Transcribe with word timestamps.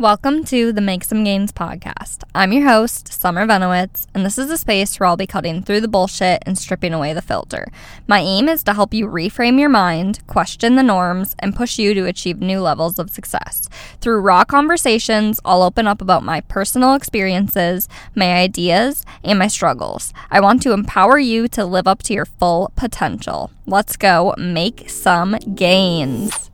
Welcome 0.00 0.44
to 0.44 0.72
the 0.72 0.80
Make 0.80 1.02
Sum 1.02 1.24
Gains 1.24 1.50
podcast. 1.50 2.22
I'm 2.32 2.52
your 2.52 2.68
host, 2.68 3.12
Summer 3.12 3.44
Venowitz, 3.44 4.06
and 4.14 4.24
this 4.24 4.38
is 4.38 4.48
a 4.48 4.56
space 4.56 5.00
where 5.00 5.08
I'll 5.08 5.16
be 5.16 5.26
cutting 5.26 5.60
through 5.60 5.80
the 5.80 5.88
bullshit 5.88 6.40
and 6.46 6.56
stripping 6.56 6.94
away 6.94 7.12
the 7.12 7.20
filter. 7.20 7.66
My 8.06 8.20
aim 8.20 8.48
is 8.48 8.62
to 8.62 8.74
help 8.74 8.94
you 8.94 9.08
reframe 9.08 9.58
your 9.58 9.68
mind, 9.68 10.24
question 10.28 10.76
the 10.76 10.84
norms, 10.84 11.34
and 11.40 11.56
push 11.56 11.80
you 11.80 11.94
to 11.94 12.04
achieve 12.06 12.38
new 12.38 12.60
levels 12.60 13.00
of 13.00 13.10
success. 13.10 13.68
Through 14.00 14.20
raw 14.20 14.44
conversations, 14.44 15.40
I'll 15.44 15.64
open 15.64 15.88
up 15.88 16.00
about 16.00 16.22
my 16.22 16.42
personal 16.42 16.94
experiences, 16.94 17.88
my 18.14 18.34
ideas, 18.34 19.04
and 19.24 19.36
my 19.36 19.48
struggles. 19.48 20.14
I 20.30 20.38
want 20.38 20.62
to 20.62 20.74
empower 20.74 21.18
you 21.18 21.48
to 21.48 21.64
live 21.64 21.88
up 21.88 22.04
to 22.04 22.14
your 22.14 22.24
full 22.24 22.70
potential. 22.76 23.50
Let's 23.66 23.96
go 23.96 24.32
make 24.38 24.88
some 24.90 25.32
gains. 25.56 26.50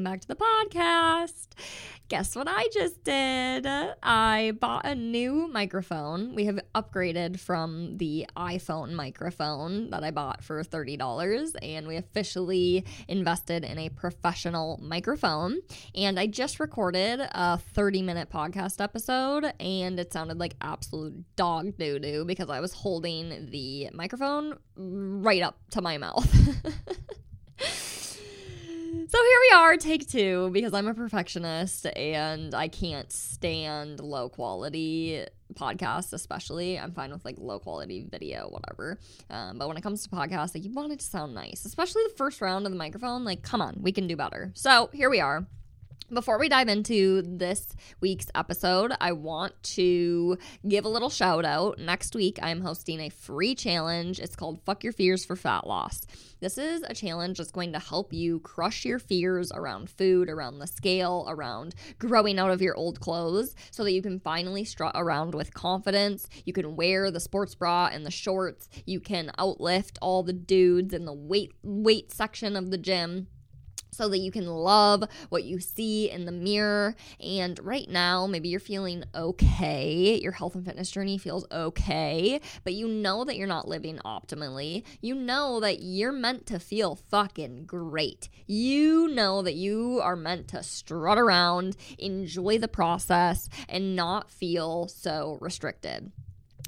Welcome 0.00 0.12
back 0.12 0.20
to 0.22 0.28
the 0.28 0.36
podcast. 0.36 1.48
Guess 2.08 2.34
what 2.34 2.48
I 2.48 2.68
just 2.72 3.04
did? 3.04 3.66
I 4.02 4.54
bought 4.58 4.86
a 4.86 4.94
new 4.94 5.46
microphone. 5.48 6.34
We 6.34 6.46
have 6.46 6.58
upgraded 6.74 7.38
from 7.38 7.98
the 7.98 8.26
iPhone 8.34 8.92
microphone 8.92 9.90
that 9.90 10.02
I 10.02 10.10
bought 10.10 10.42
for 10.42 10.64
$30, 10.64 11.54
and 11.60 11.86
we 11.86 11.96
officially 11.96 12.86
invested 13.08 13.62
in 13.62 13.78
a 13.78 13.90
professional 13.90 14.80
microphone. 14.82 15.58
And 15.94 16.18
I 16.18 16.28
just 16.28 16.60
recorded 16.60 17.20
a 17.20 17.58
30 17.58 18.00
minute 18.00 18.30
podcast 18.30 18.82
episode, 18.82 19.52
and 19.60 20.00
it 20.00 20.14
sounded 20.14 20.38
like 20.38 20.56
absolute 20.62 21.26
dog 21.36 21.76
doo 21.76 21.98
doo 21.98 22.24
because 22.24 22.48
I 22.48 22.60
was 22.60 22.72
holding 22.72 23.50
the 23.50 23.90
microphone 23.92 24.56
right 24.76 25.42
up 25.42 25.58
to 25.72 25.82
my 25.82 25.98
mouth. 25.98 26.26
So 29.10 29.18
here 29.18 29.38
we 29.50 29.56
are, 29.56 29.76
take 29.76 30.08
two, 30.08 30.50
because 30.52 30.72
I'm 30.72 30.86
a 30.86 30.94
perfectionist 30.94 31.84
and 31.96 32.54
I 32.54 32.68
can't 32.68 33.10
stand 33.10 33.98
low 33.98 34.28
quality 34.28 35.24
podcasts, 35.54 36.12
especially. 36.12 36.78
I'm 36.78 36.92
fine 36.92 37.10
with 37.10 37.24
like 37.24 37.34
low 37.36 37.58
quality 37.58 38.06
video, 38.08 38.46
whatever. 38.50 39.00
Um, 39.28 39.58
but 39.58 39.66
when 39.66 39.76
it 39.76 39.80
comes 39.80 40.04
to 40.04 40.08
podcasts, 40.10 40.54
like 40.54 40.62
you 40.62 40.72
want 40.72 40.92
it 40.92 41.00
to 41.00 41.04
sound 41.04 41.34
nice, 41.34 41.64
especially 41.64 42.04
the 42.04 42.14
first 42.16 42.40
round 42.40 42.66
of 42.66 42.72
the 42.72 42.78
microphone. 42.78 43.24
Like, 43.24 43.42
come 43.42 43.60
on, 43.60 43.78
we 43.82 43.90
can 43.90 44.06
do 44.06 44.14
better. 44.14 44.52
So 44.54 44.90
here 44.92 45.10
we 45.10 45.18
are. 45.18 45.44
Before 46.12 46.40
we 46.40 46.48
dive 46.48 46.66
into 46.66 47.22
this 47.22 47.68
week's 48.00 48.26
episode, 48.34 48.92
I 49.00 49.12
want 49.12 49.54
to 49.74 50.38
give 50.66 50.84
a 50.84 50.88
little 50.88 51.08
shout 51.08 51.44
out. 51.44 51.78
Next 51.78 52.16
week, 52.16 52.40
I'm 52.42 52.62
hosting 52.62 52.98
a 52.98 53.10
free 53.10 53.54
challenge. 53.54 54.18
It's 54.18 54.34
called 54.34 54.60
Fuck 54.64 54.82
Your 54.82 54.92
Fears 54.92 55.24
for 55.24 55.36
Fat 55.36 55.68
Loss. 55.68 56.08
This 56.40 56.58
is 56.58 56.82
a 56.82 56.94
challenge 56.94 57.38
that's 57.38 57.52
going 57.52 57.72
to 57.74 57.78
help 57.78 58.12
you 58.12 58.40
crush 58.40 58.84
your 58.84 58.98
fears 58.98 59.52
around 59.52 59.88
food, 59.88 60.28
around 60.28 60.58
the 60.58 60.66
scale, 60.66 61.26
around 61.28 61.76
growing 62.00 62.40
out 62.40 62.50
of 62.50 62.60
your 62.60 62.76
old 62.76 62.98
clothes 62.98 63.54
so 63.70 63.84
that 63.84 63.92
you 63.92 64.02
can 64.02 64.18
finally 64.18 64.64
strut 64.64 64.92
around 64.96 65.36
with 65.36 65.54
confidence. 65.54 66.28
You 66.44 66.52
can 66.52 66.74
wear 66.74 67.12
the 67.12 67.20
sports 67.20 67.54
bra 67.54 67.88
and 67.92 68.04
the 68.04 68.10
shorts. 68.10 68.68
You 68.84 68.98
can 68.98 69.30
outlift 69.38 69.96
all 70.02 70.24
the 70.24 70.32
dudes 70.32 70.92
in 70.92 71.04
the 71.04 71.12
weight 71.12 71.52
weight 71.62 72.10
section 72.10 72.56
of 72.56 72.72
the 72.72 72.78
gym 72.78 73.28
so 73.90 74.08
that 74.08 74.18
you 74.18 74.30
can 74.30 74.46
love 74.46 75.04
what 75.28 75.44
you 75.44 75.60
see 75.60 76.10
in 76.10 76.24
the 76.24 76.32
mirror. 76.32 76.94
And 77.20 77.58
right 77.64 77.88
now, 77.88 78.26
maybe 78.26 78.48
you're 78.48 78.60
feeling 78.60 79.04
okay. 79.14 80.18
Your 80.22 80.32
health 80.32 80.54
and 80.54 80.64
fitness 80.64 80.90
journey 80.90 81.18
feels 81.18 81.46
okay, 81.50 82.40
but 82.64 82.74
you 82.74 82.88
know 82.88 83.24
that 83.24 83.36
you're 83.36 83.46
not 83.46 83.68
living 83.68 83.98
optimally. 84.04 84.84
You 85.00 85.14
know 85.14 85.60
that 85.60 85.82
you're 85.82 86.12
meant 86.12 86.46
to 86.46 86.58
feel 86.58 86.96
fucking 86.96 87.64
great. 87.66 88.28
You 88.46 89.08
know 89.08 89.42
that 89.42 89.54
you 89.54 90.00
are 90.02 90.16
meant 90.16 90.48
to 90.48 90.62
strut 90.62 91.18
around, 91.18 91.76
enjoy 91.98 92.58
the 92.58 92.68
process, 92.68 93.48
and 93.68 93.96
not 93.96 94.30
feel 94.30 94.88
so 94.88 95.38
restricted. 95.40 96.12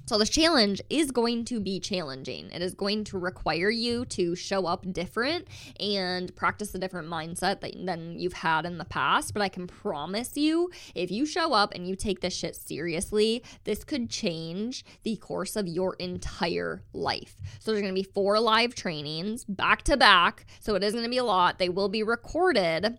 So, 0.05 0.19
this 0.19 0.31
challenge 0.31 0.83
is 0.91 1.13
going 1.13 1.45
to 1.47 1.61
be 1.61 1.79
challenging. 1.79 2.51
It 2.51 2.61
is 2.61 2.75
going 2.75 3.05
to 3.05 3.19
require 3.19 3.71
you 3.71 4.05
to 4.07 4.35
show 4.35 4.67
up 4.67 4.85
different 4.93 5.47
and 5.79 6.35
practice 6.35 6.75
a 6.75 6.79
different 6.79 7.09
mindset 7.09 7.61
than 7.61 8.19
you've 8.19 8.33
had 8.33 8.67
in 8.67 8.79
the 8.79 8.85
past. 8.85 9.33
But 9.33 9.43
I 9.43 9.49
can 9.49 9.69
promise 9.69 10.37
you, 10.37 10.71
if 10.97 11.13
you 11.13 11.25
show 11.25 11.53
up 11.53 11.73
and 11.75 11.87
you 11.87 11.95
take 11.95 12.21
this 12.21 12.35
shit 12.35 12.57
seriously, 12.57 13.45
this 13.63 13.85
could 13.85 14.11
change 14.11 14.85
the 15.05 15.17
course 15.17 15.55
of 15.55 15.69
your 15.69 15.95
entire 15.95 16.83
life. 16.93 17.37
So, 17.61 17.71
there's 17.71 17.83
going 17.83 17.95
to 17.95 18.01
be 18.01 18.09
four 18.09 18.41
live 18.41 18.75
trainings 18.75 19.45
back 19.45 19.83
to 19.83 19.97
back. 19.97 20.47
So, 20.59 20.75
it 20.75 20.83
is 20.83 20.95
going 20.95 21.05
to 21.05 21.11
be 21.11 21.19
a 21.19 21.25
lot. 21.25 21.61
They 21.61 21.69
will 21.69 21.89
be 21.89 22.03
recorded 22.03 22.99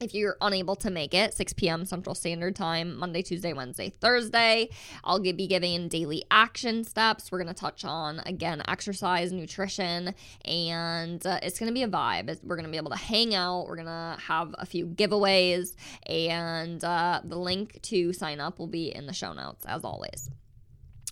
if 0.00 0.14
you're 0.14 0.36
unable 0.40 0.76
to 0.76 0.90
make 0.90 1.14
it 1.14 1.34
6 1.34 1.52
p.m 1.54 1.84
central 1.84 2.14
standard 2.14 2.54
time 2.54 2.96
monday 2.96 3.22
tuesday 3.22 3.52
wednesday 3.52 3.90
thursday 4.00 4.68
i'll 5.04 5.20
be 5.20 5.46
giving 5.46 5.88
daily 5.88 6.24
action 6.30 6.84
steps. 6.84 7.32
We're 7.32 7.42
going 7.42 7.54
to 7.54 7.60
touch 7.60 7.84
on 7.84 8.20
again 8.26 8.62
exercise 8.68 9.32
nutrition 9.32 10.14
and 10.44 11.26
uh, 11.26 11.40
it's 11.42 11.58
going 11.58 11.68
to 11.68 11.74
be 11.74 11.82
a 11.82 11.88
vibe. 11.88 12.38
We're 12.42 12.56
going 12.56 12.66
to 12.66 12.70
be 12.70 12.76
able 12.76 12.90
to 12.90 12.96
hang 12.96 13.34
out. 13.34 13.66
We're 13.66 13.76
going 13.76 13.86
to 13.86 14.16
have 14.20 14.54
a 14.58 14.66
few 14.66 14.86
giveaways 14.86 15.74
and 16.06 16.82
uh, 16.84 17.20
the 17.24 17.38
link 17.38 17.80
to 17.82 18.12
sign 18.12 18.40
up 18.40 18.58
will 18.58 18.66
be 18.66 18.94
in 18.94 19.06
the 19.06 19.12
show 19.12 19.32
notes 19.32 19.64
as 19.66 19.84
always. 19.84 20.30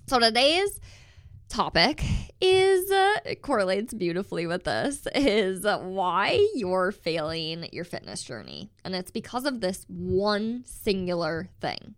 So 0.07 0.19
today's 0.19 0.81
topic 1.49 2.03
is 2.41 2.91
uh, 2.91 3.35
correlates 3.43 3.95
beautifully 3.95 4.47
with 4.47 4.65
this 4.65 5.07
is 5.15 5.65
why 5.65 6.47
you're 6.55 6.93
failing 6.93 7.69
your 7.73 7.85
fitness 7.85 8.23
journey. 8.23 8.71
And 8.85 8.95
it's 8.95 9.11
because 9.11 9.45
of 9.45 9.61
this 9.61 9.85
one 9.89 10.65
singular 10.67 11.49
thing. 11.61 11.95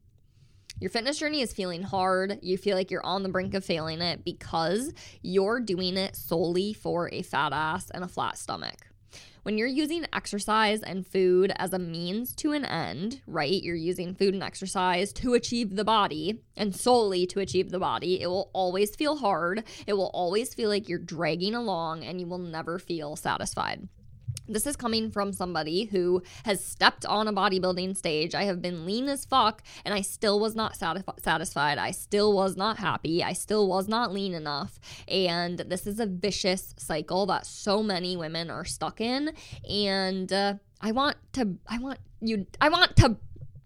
Your 0.79 0.91
fitness 0.91 1.19
journey 1.19 1.41
is 1.41 1.55
feeling 1.55 1.83
hard. 1.83 2.39
You 2.43 2.59
feel 2.59 2.77
like 2.77 2.91
you're 2.91 3.07
on 3.07 3.23
the 3.23 3.31
brink 3.31 3.55
of 3.55 3.65
failing 3.65 4.03
it 4.03 4.25
because 4.25 4.93
you're 5.23 5.61
doing 5.61 5.97
it 5.97 6.17
solely 6.17 6.75
for 6.75 7.09
a 7.13 7.23
fat 7.23 7.55
ass 7.55 7.91
and 7.91 8.05
a 8.05 8.09
flat 8.09 8.37
stomach 8.37 8.87
when 9.47 9.59
you're 9.59 9.69
using 9.69 10.05
exercise 10.13 10.83
and 10.83 11.07
food 11.07 11.53
as 11.55 11.73
a 11.73 11.79
means 11.79 12.35
to 12.35 12.51
an 12.51 12.65
end, 12.65 13.21
right? 13.29 13.63
You're 13.63 13.77
using 13.77 14.13
food 14.13 14.35
and 14.35 14.43
exercise 14.43 15.13
to 15.13 15.35
achieve 15.35 15.77
the 15.77 15.85
body 15.85 16.43
and 16.57 16.75
solely 16.75 17.29
to 17.29 17.39
achieve 17.39 17.71
the 17.71 17.79
body, 17.79 18.21
it 18.21 18.27
will 18.27 18.51
always 18.53 18.97
feel 18.97 19.15
hard. 19.19 19.63
It 19.87 19.93
will 19.93 20.11
always 20.13 20.53
feel 20.53 20.69
like 20.69 20.89
you're 20.89 20.99
dragging 20.99 21.55
along 21.55 22.03
and 22.03 22.21
you 22.21 22.27
will 22.27 22.39
never 22.39 22.81
feel 22.81 23.15
satisfied. 23.15 23.89
This 24.49 24.67
is 24.67 24.77
coming 24.77 25.11
from 25.11 25.33
somebody 25.33 25.85
who 25.85 26.23
has 26.45 26.65
stepped 26.65 27.05
on 27.05 27.29
a 27.29 27.33
bodybuilding 27.33 27.97
stage. 27.97 28.35
I 28.35 28.45
have 28.45 28.63
been 28.63 28.87
lean 28.87 29.09
as 29.09 29.25
fuck 29.25 29.63
and 29.85 29.93
I 29.93 30.01
still 30.01 30.39
was 30.39 30.55
not 30.55 30.75
satisf- 30.75 31.21
satisfied. 31.23 31.79
I 31.79 31.91
still 31.91 32.33
was 32.33 32.57
not 32.57 32.79
happy. 32.79 33.23
I 33.23 33.33
still 33.33 33.69
was 33.69 33.89
not 33.89 34.13
lean 34.13 34.35
enough. 34.35 34.79
And 35.09 35.59
this 35.59 35.87
is 35.87 35.99
a 36.01 36.07
vicious 36.07 36.75
cycle 36.79 37.27
that 37.27 37.47
so 37.47 37.83
many 37.83 38.17
women 38.17 38.51
are 38.51 38.65
stuck 38.65 39.01
in. 39.01 39.33
And 39.69 40.33
uh, 40.33 40.55
I 40.81 40.93
want 40.93 41.17
to, 41.33 41.57
I 41.67 41.79
want 41.79 41.99
you, 42.21 42.47
I 42.61 42.69
want 42.69 42.97
to 42.97 43.17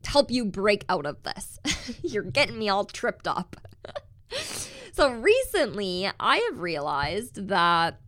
help 0.06 0.30
you 0.30 0.44
break 0.44 0.84
out 0.88 1.06
of 1.06 1.22
this. 1.22 1.58
You're 2.02 2.22
getting 2.22 2.58
me 2.58 2.68
all 2.68 2.84
tripped 2.84 3.28
up. 3.28 3.56
so 4.92 5.12
recently, 5.12 6.10
I 6.18 6.36
have 6.50 6.60
realized 6.60 7.48
that 7.48 8.00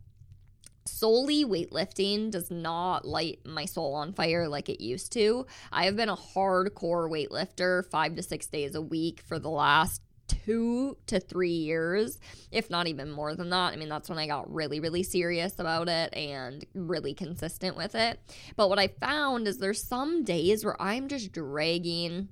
solely 0.85 1.45
weightlifting 1.45 2.31
does 2.31 2.51
not 2.51 3.05
light 3.05 3.39
my 3.45 3.65
soul 3.65 3.93
on 3.95 4.13
fire 4.13 4.47
like 4.47 4.69
it 4.69 4.81
used 4.81 5.11
to. 5.13 5.45
I 5.71 5.85
have 5.85 5.95
been 5.95 6.09
a 6.09 6.15
hardcore 6.15 7.09
weightlifter 7.09 7.89
five 7.89 8.15
to 8.15 8.23
six 8.23 8.47
days 8.47 8.75
a 8.75 8.81
week 8.81 9.21
for 9.25 9.39
the 9.39 9.49
last 9.49 10.01
two 10.27 10.97
to 11.07 11.19
three 11.19 11.49
years, 11.49 12.19
if 12.51 12.69
not 12.69 12.87
even 12.87 13.11
more 13.11 13.35
than 13.35 13.49
that. 13.49 13.73
I 13.73 13.75
mean, 13.75 13.89
that's 13.89 14.09
when 14.09 14.17
I 14.17 14.27
got 14.27 14.51
really, 14.53 14.79
really 14.79 15.03
serious 15.03 15.59
about 15.59 15.89
it 15.89 16.13
and 16.15 16.65
really 16.73 17.13
consistent 17.13 17.75
with 17.75 17.95
it. 17.95 18.19
But 18.55 18.69
what 18.69 18.79
I 18.79 18.87
found 18.87 19.47
is 19.47 19.57
there's 19.57 19.83
some 19.83 20.23
days 20.23 20.63
where 20.63 20.81
I'm 20.81 21.07
just 21.07 21.31
dragging 21.31 22.29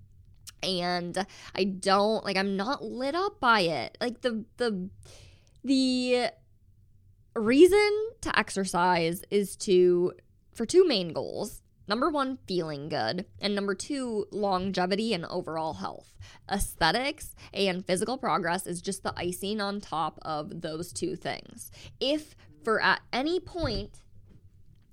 and 0.63 1.25
I 1.55 1.63
don't 1.63 2.23
like 2.23 2.37
I'm 2.37 2.55
not 2.55 2.83
lit 2.83 3.15
up 3.15 3.39
by 3.39 3.61
it. 3.61 3.97
Like 3.99 4.21
the 4.21 4.45
the 4.57 4.89
the 5.63 6.31
reason 7.35 8.09
to 8.21 8.37
exercise 8.37 9.23
is 9.29 9.55
to 9.57 10.13
for 10.53 10.65
two 10.65 10.85
main 10.85 11.13
goals. 11.13 11.61
Number 11.87 12.09
one, 12.09 12.37
feeling 12.47 12.89
good. 12.89 13.25
And 13.39 13.55
number 13.55 13.75
two, 13.75 14.25
longevity 14.31 15.13
and 15.13 15.25
overall 15.25 15.73
health. 15.73 16.17
Aesthetics 16.49 17.35
and 17.53 17.85
physical 17.85 18.17
progress 18.17 18.65
is 18.67 18.81
just 18.81 19.03
the 19.03 19.13
icing 19.17 19.59
on 19.59 19.81
top 19.81 20.19
of 20.21 20.61
those 20.61 20.93
two 20.93 21.15
things. 21.15 21.71
If 21.99 22.35
for 22.63 22.81
at 22.81 23.01
any 23.11 23.39
point 23.39 23.99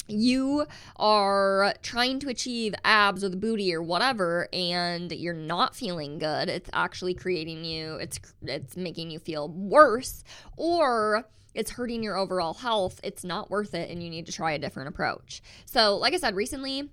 you 0.08 0.66
are 0.96 1.74
trying 1.82 2.18
to 2.20 2.28
achieve 2.28 2.74
abs 2.84 3.22
or 3.22 3.28
the 3.28 3.36
booty 3.36 3.74
or 3.74 3.82
whatever 3.82 4.48
and 4.52 5.12
you're 5.12 5.34
not 5.34 5.76
feeling 5.76 6.18
good 6.18 6.48
it's 6.48 6.70
actually 6.72 7.12
creating 7.12 7.62
you 7.62 7.96
it's 7.96 8.18
it's 8.42 8.74
making 8.74 9.10
you 9.10 9.18
feel 9.18 9.50
worse 9.50 10.24
or 10.56 11.26
it's 11.58 11.72
hurting 11.72 12.04
your 12.04 12.16
overall 12.16 12.54
health, 12.54 13.00
it's 13.02 13.24
not 13.24 13.50
worth 13.50 13.74
it 13.74 13.90
and 13.90 14.00
you 14.00 14.08
need 14.08 14.26
to 14.26 14.32
try 14.32 14.52
a 14.52 14.58
different 14.58 14.88
approach. 14.88 15.42
So, 15.66 15.96
like 15.96 16.14
I 16.14 16.18
said 16.18 16.36
recently, 16.36 16.88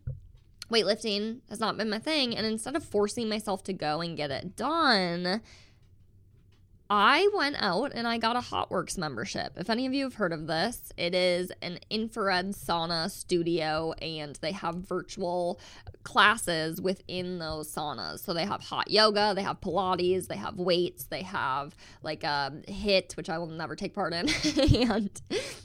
weightlifting 0.71 1.41
has 1.49 1.59
not 1.59 1.77
been 1.77 1.87
my 1.87 1.99
thing. 1.99 2.35
And 2.35 2.47
instead 2.47 2.75
of 2.75 2.83
forcing 2.83 3.29
myself 3.29 3.63
to 3.65 3.73
go 3.73 4.01
and 4.01 4.17
get 4.17 4.31
it 4.31 4.55
done, 4.55 5.41
I 6.89 7.27
went 7.33 7.55
out 7.59 7.93
and 7.95 8.07
I 8.07 8.19
got 8.19 8.35
a 8.35 8.39
HOTWORX 8.39 8.97
membership. 8.99 9.53
If 9.55 9.71
any 9.71 9.87
of 9.87 9.93
you 9.93 10.03
have 10.03 10.15
heard 10.15 10.31
of 10.31 10.45
this, 10.45 10.93
it 10.97 11.15
is 11.15 11.51
an 11.63 11.79
infrared 11.89 12.51
sauna 12.51 13.09
studio 13.09 13.93
and 13.93 14.35
they 14.41 14.51
have 14.51 14.75
virtual 14.75 15.59
classes 16.03 16.79
within 16.79 17.39
those 17.39 17.73
saunas. 17.73 18.19
So 18.23 18.35
they 18.35 18.45
have 18.45 18.61
hot 18.61 18.91
yoga, 18.91 19.33
they 19.35 19.41
have 19.41 19.61
Pilates, 19.61 20.27
they 20.27 20.37
have 20.37 20.57
weights, 20.59 21.05
they 21.05 21.23
have 21.23 21.75
like 22.03 22.23
a 22.23 22.53
HIIT, 22.67 23.17
which 23.17 23.31
I 23.31 23.39
will 23.39 23.47
never 23.47 23.75
take 23.75 23.95
part 23.95 24.13
in, 24.13 24.29
and 24.89 25.09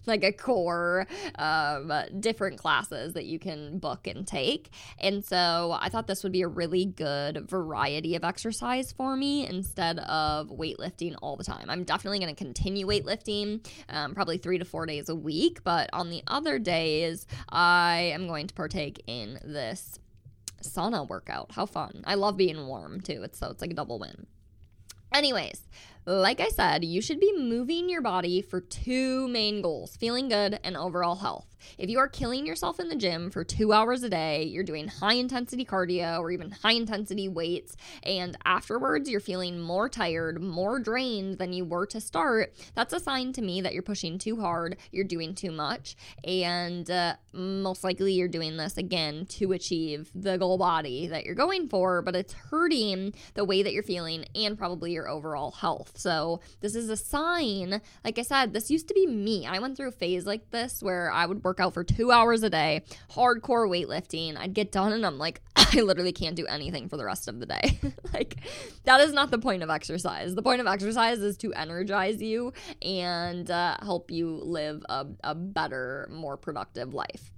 like 0.06 0.24
a 0.24 0.32
core, 0.32 1.06
um, 1.34 1.92
different 2.18 2.58
classes 2.58 3.12
that 3.12 3.26
you 3.26 3.38
can 3.38 3.78
book 3.78 4.06
and 4.06 4.26
take. 4.26 4.70
And 4.98 5.22
so 5.22 5.76
I 5.78 5.90
thought 5.90 6.06
this 6.06 6.22
would 6.22 6.32
be 6.32 6.42
a 6.42 6.48
really 6.48 6.86
good 6.86 7.48
variety 7.48 8.16
of 8.16 8.24
exercise 8.24 8.90
for 8.90 9.16
me 9.16 9.46
instead 9.46 9.98
of 9.98 10.48
weightlifting 10.48 11.09
all 11.16 11.36
the 11.36 11.44
time. 11.44 11.68
I'm 11.68 11.84
definitely 11.84 12.18
going 12.18 12.34
to 12.34 12.38
continue 12.38 12.86
weightlifting, 12.86 13.66
um, 13.88 14.14
probably 14.14 14.38
three 14.38 14.58
to 14.58 14.64
four 14.64 14.86
days 14.86 15.08
a 15.08 15.14
week, 15.14 15.62
but 15.64 15.90
on 15.92 16.10
the 16.10 16.22
other 16.26 16.58
days, 16.58 17.26
I 17.48 18.12
am 18.14 18.26
going 18.26 18.46
to 18.46 18.54
partake 18.54 19.02
in 19.06 19.38
this 19.44 19.98
sauna 20.62 21.08
workout. 21.08 21.52
How 21.52 21.66
fun. 21.66 22.02
I 22.06 22.14
love 22.14 22.36
being 22.36 22.66
warm 22.66 23.00
too. 23.00 23.22
It's 23.22 23.38
so 23.38 23.50
it's 23.50 23.60
like 23.60 23.70
a 23.70 23.74
double 23.74 23.98
win. 23.98 24.26
Anyways, 25.12 25.62
like 26.06 26.40
I 26.40 26.48
said, 26.48 26.84
you 26.84 27.02
should 27.02 27.20
be 27.20 27.32
moving 27.36 27.88
your 27.88 28.00
body 28.00 28.40
for 28.42 28.60
two 28.60 29.28
main 29.28 29.62
goals 29.62 29.96
feeling 29.96 30.28
good 30.28 30.58
and 30.64 30.76
overall 30.76 31.16
health. 31.16 31.46
If 31.78 31.90
you 31.90 31.98
are 31.98 32.08
killing 32.08 32.46
yourself 32.46 32.80
in 32.80 32.88
the 32.88 32.96
gym 32.96 33.30
for 33.30 33.44
two 33.44 33.72
hours 33.72 34.02
a 34.02 34.08
day, 34.08 34.44
you're 34.44 34.64
doing 34.64 34.88
high 34.88 35.14
intensity 35.14 35.64
cardio 35.64 36.18
or 36.18 36.30
even 36.30 36.50
high 36.50 36.72
intensity 36.72 37.28
weights, 37.28 37.76
and 38.02 38.36
afterwards 38.44 39.10
you're 39.10 39.20
feeling 39.20 39.60
more 39.60 39.88
tired, 39.88 40.42
more 40.42 40.78
drained 40.78 41.38
than 41.38 41.52
you 41.52 41.64
were 41.64 41.86
to 41.86 42.00
start, 42.00 42.54
that's 42.74 42.94
a 42.94 43.00
sign 43.00 43.32
to 43.34 43.42
me 43.42 43.60
that 43.60 43.74
you're 43.74 43.82
pushing 43.82 44.18
too 44.18 44.40
hard, 44.40 44.76
you're 44.90 45.04
doing 45.04 45.34
too 45.34 45.50
much, 45.50 45.96
and 46.24 46.90
uh, 46.90 47.14
most 47.32 47.84
likely 47.84 48.14
you're 48.14 48.28
doing 48.28 48.56
this 48.56 48.76
again 48.76 49.26
to 49.26 49.52
achieve 49.52 50.10
the 50.14 50.38
goal 50.38 50.58
body 50.58 51.06
that 51.08 51.24
you're 51.24 51.34
going 51.34 51.68
for, 51.68 52.02
but 52.02 52.16
it's 52.16 52.32
hurting 52.32 53.12
the 53.34 53.44
way 53.44 53.62
that 53.62 53.72
you're 53.72 53.82
feeling 53.82 54.24
and 54.34 54.56
probably 54.56 54.92
your 54.92 55.08
overall 55.08 55.50
health. 55.50 55.92
So, 56.00 56.40
this 56.60 56.74
is 56.74 56.88
a 56.88 56.96
sign. 56.96 57.80
Like 58.04 58.18
I 58.18 58.22
said, 58.22 58.52
this 58.52 58.70
used 58.70 58.88
to 58.88 58.94
be 58.94 59.06
me. 59.06 59.46
I 59.46 59.58
went 59.58 59.76
through 59.76 59.88
a 59.88 59.92
phase 59.92 60.26
like 60.26 60.50
this 60.50 60.82
where 60.82 61.10
I 61.10 61.26
would 61.26 61.44
work 61.44 61.60
out 61.60 61.74
for 61.74 61.84
two 61.84 62.10
hours 62.10 62.42
a 62.42 62.50
day, 62.50 62.82
hardcore 63.12 63.68
weightlifting. 63.68 64.36
I'd 64.36 64.54
get 64.54 64.72
done 64.72 64.92
and 64.92 65.04
I'm 65.04 65.18
like, 65.18 65.40
I 65.56 65.80
literally 65.80 66.12
can't 66.12 66.36
do 66.36 66.46
anything 66.46 66.88
for 66.88 66.96
the 66.96 67.04
rest 67.04 67.28
of 67.28 67.40
the 67.40 67.46
day. 67.46 67.78
like, 68.14 68.36
that 68.84 69.00
is 69.00 69.12
not 69.12 69.30
the 69.30 69.38
point 69.38 69.62
of 69.62 69.70
exercise. 69.70 70.34
The 70.34 70.42
point 70.42 70.60
of 70.60 70.66
exercise 70.66 71.18
is 71.20 71.36
to 71.38 71.52
energize 71.52 72.22
you 72.22 72.52
and 72.82 73.50
uh, 73.50 73.76
help 73.82 74.10
you 74.10 74.30
live 74.30 74.82
a, 74.88 75.06
a 75.22 75.34
better, 75.34 76.08
more 76.10 76.36
productive 76.36 76.94
life. 76.94 77.32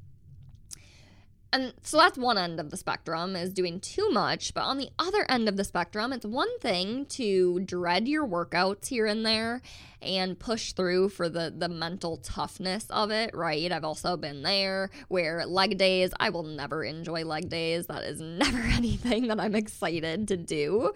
And 1.52 1.74
so 1.82 1.98
that's 1.98 2.16
one 2.16 2.38
end 2.38 2.58
of 2.58 2.70
the 2.70 2.78
spectrum 2.78 3.36
is 3.36 3.52
doing 3.52 3.78
too 3.78 4.08
much. 4.10 4.54
But 4.54 4.62
on 4.62 4.78
the 4.78 4.88
other 4.98 5.26
end 5.28 5.50
of 5.50 5.58
the 5.58 5.64
spectrum, 5.64 6.10
it's 6.12 6.24
one 6.24 6.58
thing 6.60 7.04
to 7.10 7.60
dread 7.60 8.08
your 8.08 8.26
workouts 8.26 8.86
here 8.86 9.04
and 9.04 9.24
there 9.24 9.60
and 10.00 10.38
push 10.38 10.72
through 10.72 11.08
for 11.10 11.28
the 11.28 11.52
the 11.56 11.68
mental 11.68 12.16
toughness 12.16 12.86
of 12.88 13.10
it, 13.10 13.34
right? 13.34 13.70
I've 13.70 13.84
also 13.84 14.16
been 14.16 14.42
there 14.42 14.90
where 15.08 15.44
leg 15.46 15.76
days, 15.76 16.12
I 16.18 16.30
will 16.30 16.42
never 16.42 16.82
enjoy 16.84 17.24
leg 17.24 17.50
days. 17.50 17.86
That 17.86 18.02
is 18.02 18.20
never 18.20 18.58
anything 18.58 19.28
that 19.28 19.38
I'm 19.38 19.54
excited 19.54 20.28
to 20.28 20.38
do. 20.38 20.92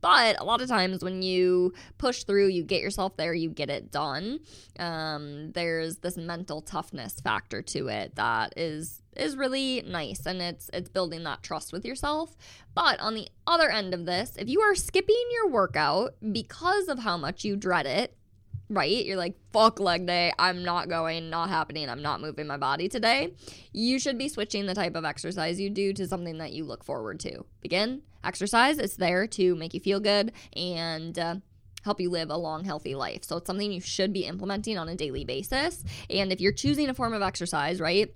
But 0.00 0.40
a 0.40 0.44
lot 0.44 0.60
of 0.60 0.68
times 0.68 1.04
when 1.04 1.22
you 1.22 1.72
push 1.98 2.24
through, 2.24 2.48
you 2.48 2.64
get 2.64 2.82
yourself 2.82 3.16
there, 3.16 3.32
you 3.32 3.48
get 3.48 3.70
it 3.70 3.92
done. 3.92 4.40
Um, 4.78 5.52
there's 5.52 5.98
this 5.98 6.16
mental 6.16 6.62
toughness 6.62 7.20
factor 7.20 7.62
to 7.62 7.88
it 7.88 8.16
that 8.16 8.54
is 8.56 8.99
is 9.16 9.36
really 9.36 9.82
nice 9.82 10.24
and 10.26 10.40
it's 10.40 10.70
it's 10.72 10.88
building 10.88 11.24
that 11.24 11.42
trust 11.42 11.72
with 11.72 11.84
yourself. 11.84 12.36
But 12.74 13.00
on 13.00 13.14
the 13.14 13.28
other 13.46 13.70
end 13.70 13.94
of 13.94 14.06
this, 14.06 14.36
if 14.38 14.48
you 14.48 14.60
are 14.60 14.74
skipping 14.74 15.22
your 15.32 15.48
workout 15.48 16.14
because 16.32 16.88
of 16.88 17.00
how 17.00 17.16
much 17.16 17.44
you 17.44 17.56
dread 17.56 17.86
it, 17.86 18.16
right? 18.68 19.04
You're 19.04 19.16
like, 19.16 19.34
fuck 19.52 19.80
leg 19.80 20.06
day. 20.06 20.32
I'm 20.38 20.62
not 20.62 20.88
going, 20.88 21.28
not 21.28 21.48
happening. 21.48 21.88
I'm 21.90 22.02
not 22.02 22.20
moving 22.20 22.46
my 22.46 22.56
body 22.56 22.88
today. 22.88 23.34
You 23.72 23.98
should 23.98 24.16
be 24.16 24.28
switching 24.28 24.66
the 24.66 24.74
type 24.74 24.94
of 24.94 25.04
exercise 25.04 25.60
you 25.60 25.70
do 25.70 25.92
to 25.94 26.06
something 26.06 26.38
that 26.38 26.52
you 26.52 26.64
look 26.64 26.84
forward 26.84 27.20
to. 27.20 27.44
Begin 27.60 28.02
exercise. 28.24 28.78
It's 28.78 28.96
there 28.96 29.26
to 29.26 29.56
make 29.56 29.74
you 29.74 29.80
feel 29.80 29.98
good 29.98 30.32
and 30.54 31.18
uh, 31.18 31.36
help 31.82 32.00
you 32.00 32.10
live 32.10 32.30
a 32.30 32.36
long, 32.36 32.64
healthy 32.64 32.94
life. 32.94 33.24
So 33.24 33.38
it's 33.38 33.46
something 33.46 33.72
you 33.72 33.80
should 33.80 34.12
be 34.12 34.24
implementing 34.24 34.78
on 34.78 34.88
a 34.88 34.94
daily 34.94 35.24
basis. 35.24 35.82
And 36.08 36.32
if 36.32 36.40
you're 36.40 36.52
choosing 36.52 36.88
a 36.88 36.94
form 36.94 37.12
of 37.12 37.22
exercise, 37.22 37.80
right? 37.80 38.14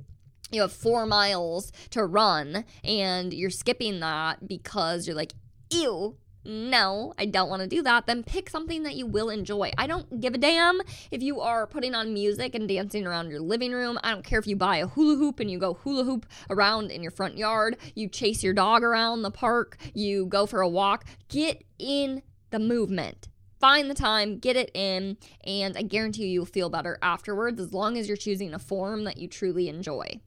You 0.50 0.60
have 0.60 0.72
four 0.72 1.06
miles 1.06 1.72
to 1.90 2.04
run 2.04 2.64
and 2.84 3.32
you're 3.32 3.50
skipping 3.50 4.00
that 4.00 4.46
because 4.46 5.06
you're 5.06 5.16
like, 5.16 5.32
ew, 5.70 6.16
no, 6.44 7.14
I 7.18 7.24
don't 7.24 7.48
want 7.48 7.62
to 7.62 7.68
do 7.68 7.82
that, 7.82 8.06
then 8.06 8.22
pick 8.22 8.50
something 8.50 8.82
that 8.82 8.96
you 8.96 9.06
will 9.06 9.30
enjoy. 9.30 9.72
I 9.78 9.86
don't 9.86 10.20
give 10.20 10.34
a 10.34 10.38
damn 10.38 10.80
if 11.10 11.22
you 11.22 11.40
are 11.40 11.66
putting 11.66 11.94
on 11.94 12.12
music 12.12 12.54
and 12.54 12.68
dancing 12.68 13.06
around 13.06 13.30
your 13.30 13.40
living 13.40 13.72
room. 13.72 13.98
I 14.02 14.10
don't 14.10 14.24
care 14.24 14.38
if 14.38 14.46
you 14.46 14.54
buy 14.54 14.76
a 14.76 14.86
hula 14.86 15.16
hoop 15.16 15.40
and 15.40 15.50
you 15.50 15.58
go 15.58 15.74
hula 15.74 16.04
hoop 16.04 16.26
around 16.50 16.90
in 16.90 17.02
your 17.02 17.10
front 17.10 17.38
yard, 17.38 17.78
you 17.94 18.08
chase 18.08 18.44
your 18.44 18.52
dog 18.52 18.82
around 18.82 19.22
the 19.22 19.30
park, 19.30 19.78
you 19.94 20.26
go 20.26 20.44
for 20.44 20.60
a 20.60 20.68
walk. 20.68 21.06
Get 21.28 21.64
in 21.78 22.22
the 22.50 22.58
movement. 22.58 23.28
Find 23.58 23.88
the 23.88 23.94
time, 23.94 24.38
get 24.38 24.56
it 24.56 24.70
in, 24.74 25.16
and 25.46 25.74
I 25.76 25.82
guarantee 25.82 26.24
you 26.24 26.28
you'll 26.28 26.44
feel 26.44 26.68
better 26.68 26.98
afterwards 27.00 27.58
as 27.58 27.72
long 27.72 27.96
as 27.96 28.08
you're 28.08 28.16
choosing 28.18 28.52
a 28.52 28.58
form 28.58 29.04
that 29.04 29.16
you 29.16 29.26
truly 29.26 29.70
enjoy. 29.70 30.20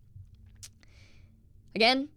Again, 1.78 2.10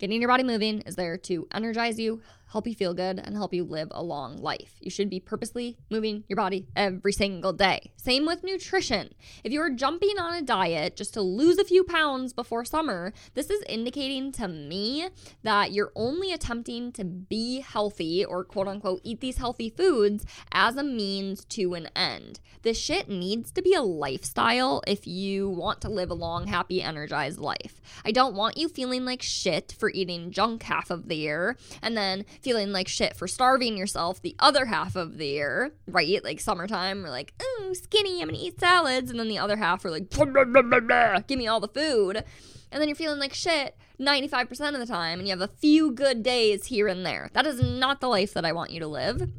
getting 0.00 0.20
your 0.20 0.28
body 0.28 0.42
moving 0.42 0.80
is 0.80 0.96
there 0.96 1.16
to 1.16 1.46
energize 1.52 2.00
you, 2.00 2.20
help 2.52 2.66
you 2.66 2.74
feel 2.74 2.92
good, 2.92 3.18
and 3.18 3.34
help 3.34 3.54
you 3.54 3.64
live 3.64 3.88
a 3.90 4.02
long 4.02 4.36
life. 4.36 4.74
You 4.80 4.90
should 4.90 5.08
be 5.08 5.18
purposely 5.18 5.78
moving 5.90 6.24
your 6.28 6.36
body 6.36 6.66
every 6.76 7.12
single 7.12 7.54
day. 7.54 7.92
Same 7.96 8.26
with 8.26 8.44
nutrition. 8.44 9.14
If 9.42 9.52
you 9.52 9.60
are 9.62 9.70
jumping 9.70 10.18
on 10.18 10.34
a 10.34 10.42
diet 10.42 10.94
just 10.94 11.14
to 11.14 11.22
lose 11.22 11.58
a 11.58 11.64
few 11.64 11.82
pounds 11.82 12.34
before 12.34 12.66
summer, 12.66 13.14
this 13.32 13.48
is 13.48 13.64
indicating 13.68 14.32
to 14.32 14.48
me 14.48 15.08
that 15.42 15.72
you're 15.72 15.92
only 15.96 16.32
attempting 16.32 16.92
to 16.92 17.04
be 17.04 17.60
healthy 17.60 18.22
or 18.24 18.44
quote 18.44 18.68
unquote 18.68 19.00
eat 19.02 19.20
these 19.20 19.38
healthy 19.38 19.70
foods 19.70 20.26
as 20.52 20.76
a 20.76 20.84
means 20.84 21.46
to 21.46 21.72
an 21.72 21.88
end. 21.96 22.40
This 22.62 22.78
shit 22.78 23.08
needs 23.08 23.50
to 23.52 23.62
be 23.62 23.74
a 23.74 23.82
lifestyle 23.82 24.82
if 24.86 25.06
you 25.06 25.48
want 25.48 25.80
to 25.80 25.88
live 25.88 26.10
a 26.10 26.14
long, 26.14 26.48
happy, 26.48 26.82
energized 26.82 27.38
life. 27.38 27.80
I 28.04 28.12
don't 28.12 28.36
want 28.36 28.58
you 28.58 28.68
feeling 28.68 29.06
like 29.06 29.22
shit 29.22 29.74
for 29.78 29.90
eating 29.90 30.30
junk 30.30 30.64
half 30.64 30.90
of 30.90 31.08
the 31.08 31.16
year 31.16 31.56
and 31.80 31.96
then 31.96 32.26
feeling 32.42 32.72
like 32.72 32.88
shit 32.88 33.16
for 33.16 33.28
starving 33.28 33.76
yourself 33.76 34.20
the 34.20 34.36
other 34.38 34.66
half 34.66 34.96
of 34.96 35.18
the 35.18 35.26
year, 35.26 35.72
right? 35.86 36.22
Like 36.22 36.40
summertime, 36.40 37.02
we're 37.02 37.10
like, 37.10 37.34
ooh, 37.42 37.74
skinny, 37.74 38.20
I'm 38.20 38.28
gonna 38.28 38.38
eat 38.40 38.60
salads. 38.60 39.10
And 39.10 39.18
then 39.18 39.28
the 39.28 39.38
other 39.38 39.56
half, 39.56 39.84
we're 39.84 39.90
like, 39.90 40.10
blah, 40.10 40.24
blah, 40.24 40.62
blah, 40.62 41.20
give 41.20 41.38
me 41.38 41.46
all 41.46 41.60
the 41.60 41.68
food. 41.68 42.24
And 42.70 42.80
then 42.80 42.88
you're 42.88 42.96
feeling 42.96 43.20
like 43.20 43.34
shit 43.34 43.76
95% 44.00 44.50
of 44.72 44.80
the 44.80 44.86
time, 44.86 45.18
and 45.18 45.28
you 45.28 45.32
have 45.32 45.42
a 45.42 45.52
few 45.52 45.92
good 45.92 46.22
days 46.22 46.66
here 46.66 46.88
and 46.88 47.04
there. 47.04 47.30
That 47.34 47.46
is 47.46 47.60
not 47.60 48.00
the 48.00 48.08
life 48.08 48.34
that 48.34 48.44
I 48.44 48.52
want 48.52 48.70
you 48.70 48.80
to 48.80 48.88
live. 48.88 49.30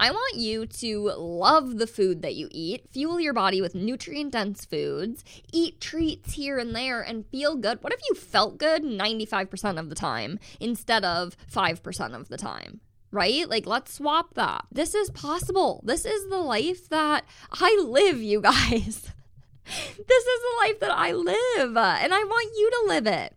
I 0.00 0.10
want 0.10 0.36
you 0.36 0.64
to 0.64 1.12
love 1.18 1.76
the 1.76 1.86
food 1.86 2.22
that 2.22 2.34
you 2.34 2.48
eat, 2.50 2.88
fuel 2.90 3.20
your 3.20 3.34
body 3.34 3.60
with 3.60 3.74
nutrient 3.74 4.32
dense 4.32 4.64
foods, 4.64 5.22
eat 5.52 5.78
treats 5.78 6.32
here 6.32 6.56
and 6.56 6.74
there, 6.74 7.02
and 7.02 7.26
feel 7.26 7.54
good. 7.54 7.82
What 7.82 7.92
if 7.92 8.00
you 8.08 8.14
felt 8.14 8.56
good 8.56 8.82
95% 8.82 9.78
of 9.78 9.90
the 9.90 9.94
time 9.94 10.38
instead 10.58 11.04
of 11.04 11.36
5% 11.52 12.14
of 12.14 12.28
the 12.28 12.38
time? 12.38 12.80
right? 13.12 13.48
Like, 13.48 13.66
let's 13.66 13.92
swap 13.92 14.34
that. 14.34 14.66
This 14.70 14.94
is 14.94 15.10
possible. 15.10 15.82
This 15.84 16.04
is 16.04 16.28
the 16.28 16.38
life 16.38 16.88
that 16.90 17.24
I 17.50 17.84
live, 17.84 18.22
you 18.22 18.40
guys. 18.40 18.60
this 19.64 20.24
is 20.24 20.40
the 20.40 20.56
life 20.60 20.80
that 20.80 20.92
I 20.92 21.12
live, 21.12 21.76
and 21.76 22.14
I 22.14 22.24
want 22.24 22.52
you 22.56 22.70
to 22.70 22.88
live 22.88 23.06
it. 23.08 23.34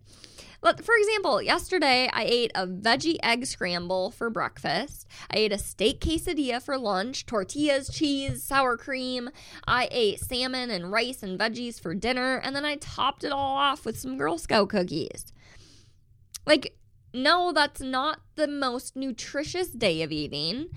For 0.64 0.96
example, 0.98 1.42
yesterday 1.42 2.10
I 2.14 2.24
ate 2.24 2.52
a 2.56 2.66
veggie 2.66 3.18
egg 3.22 3.46
scramble 3.46 4.12
for 4.12 4.30
breakfast. 4.30 5.06
I 5.30 5.40
ate 5.40 5.52
a 5.52 5.58
steak 5.58 6.00
quesadilla 6.00 6.62
for 6.62 6.78
lunch, 6.78 7.26
tortillas, 7.26 7.90
cheese, 7.90 8.42
sour 8.42 8.78
cream. 8.78 9.30
I 9.68 9.90
ate 9.92 10.22
salmon 10.22 10.70
and 10.70 10.90
rice 10.90 11.22
and 11.22 11.38
veggies 11.38 11.82
for 11.82 11.94
dinner, 11.94 12.38
and 12.38 12.56
then 12.56 12.64
I 12.64 12.78
topped 12.78 13.26
it 13.26 13.34
all 13.34 13.58
off 13.58 13.86
with 13.86 14.00
some 14.00 14.18
Girl 14.18 14.38
Scout 14.38 14.70
cookies. 14.70 15.34
Like, 16.46 16.78
no, 17.14 17.52
that's 17.52 17.82
not 17.82 18.22
the 18.36 18.48
most 18.48 18.96
nutritious 18.96 19.68
day 19.68 20.02
of 20.02 20.14
eating, 20.14 20.70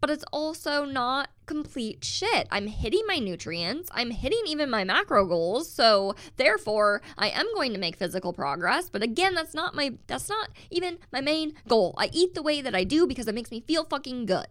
but 0.00 0.08
it's 0.08 0.24
also 0.32 0.84
not 0.84 1.30
complete 1.52 2.02
shit. 2.02 2.48
I'm 2.50 2.66
hitting 2.66 3.02
my 3.06 3.18
nutrients, 3.18 3.90
I'm 3.92 4.10
hitting 4.10 4.40
even 4.46 4.70
my 4.70 4.84
macro 4.84 5.26
goals, 5.26 5.70
so 5.70 6.14
therefore 6.38 7.02
I 7.18 7.28
am 7.28 7.44
going 7.54 7.74
to 7.74 7.78
make 7.78 7.96
physical 7.96 8.32
progress, 8.32 8.88
but 8.88 9.02
again, 9.02 9.34
that's 9.34 9.52
not 9.52 9.74
my 9.74 9.92
that's 10.06 10.30
not 10.30 10.48
even 10.70 10.96
my 11.12 11.20
main 11.20 11.52
goal. 11.68 11.94
I 11.98 12.08
eat 12.10 12.32
the 12.32 12.42
way 12.42 12.62
that 12.62 12.74
I 12.74 12.84
do 12.84 13.06
because 13.06 13.28
it 13.28 13.34
makes 13.34 13.50
me 13.50 13.60
feel 13.60 13.84
fucking 13.84 14.24
good. 14.24 14.46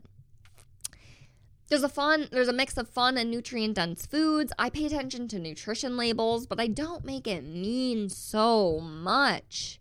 There's 1.70 1.82
a 1.82 1.90
fun 1.90 2.28
there's 2.32 2.48
a 2.48 2.54
mix 2.54 2.78
of 2.78 2.88
fun 2.88 3.18
and 3.18 3.32
nutrient 3.32 3.78
dense 3.78 4.06
foods. 4.06 4.54
I 4.60 4.70
pay 4.70 4.86
attention 4.86 5.28
to 5.30 5.40
nutrition 5.40 5.98
labels, 5.98 6.46
but 6.46 6.60
I 6.60 6.68
don't 6.68 7.04
make 7.04 7.26
it 7.26 7.44
mean 7.44 8.10
so 8.10 8.80
much. 8.80 9.80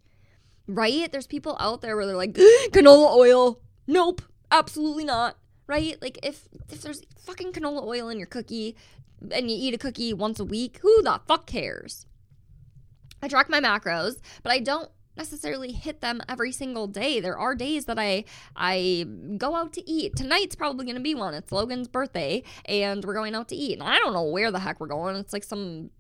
Right? 0.67 1.13
There's 1.13 1.27
people 1.27 1.59
out 1.61 1.83
there 1.83 1.97
where 1.97 2.07
they're 2.07 2.17
like 2.17 2.33
canola 2.73 3.15
oil. 3.15 3.61
Nope, 3.87 4.23
absolutely 4.51 5.05
not 5.05 5.37
right? 5.71 5.97
Like 6.03 6.19
if 6.23 6.49
if 6.69 6.83
there's 6.83 7.03
fucking 7.25 7.53
canola 7.53 7.85
oil 7.85 8.09
in 8.09 8.19
your 8.19 8.27
cookie 8.27 8.77
and 9.31 9.49
you 9.51 9.57
eat 9.57 9.73
a 9.73 9.79
cookie 9.79 10.13
once 10.13 10.41
a 10.41 10.45
week, 10.45 10.81
who 10.83 11.03
the 11.03 11.21
fuck 11.27 11.47
cares? 11.47 12.07
I 13.23 13.29
track 13.29 13.49
my 13.49 13.61
macros, 13.61 14.17
but 14.43 14.51
I 14.51 14.59
don't 14.59 14.91
necessarily 15.17 15.71
hit 15.71 16.01
them 16.01 16.23
every 16.29 16.51
single 16.51 16.89
day. 16.89 17.21
There 17.21 17.39
are 17.39 17.55
days 17.55 17.85
that 17.85 17.99
I 18.01 18.25
I 18.57 19.07
go 19.39 19.55
out 19.55 19.73
to 19.75 19.89
eat. 19.89 20.17
Tonight's 20.17 20.57
probably 20.57 20.85
going 20.85 20.97
to 20.97 21.03
be 21.03 21.15
one. 21.15 21.35
It's 21.35 21.53
Logan's 21.53 21.87
birthday 21.87 22.43
and 22.65 23.05
we're 23.05 23.15
going 23.15 23.37
out 23.37 23.49
to 23.51 23.57
eat. 23.57 23.75
And 23.75 23.89
I 23.89 23.97
don't 23.99 24.13
know 24.13 24.25
where 24.25 24.51
the 24.51 24.59
heck 24.59 24.81
we're 24.81 24.89
going. 24.89 25.15
It's 25.17 25.33
like 25.33 25.45
some 25.45 25.91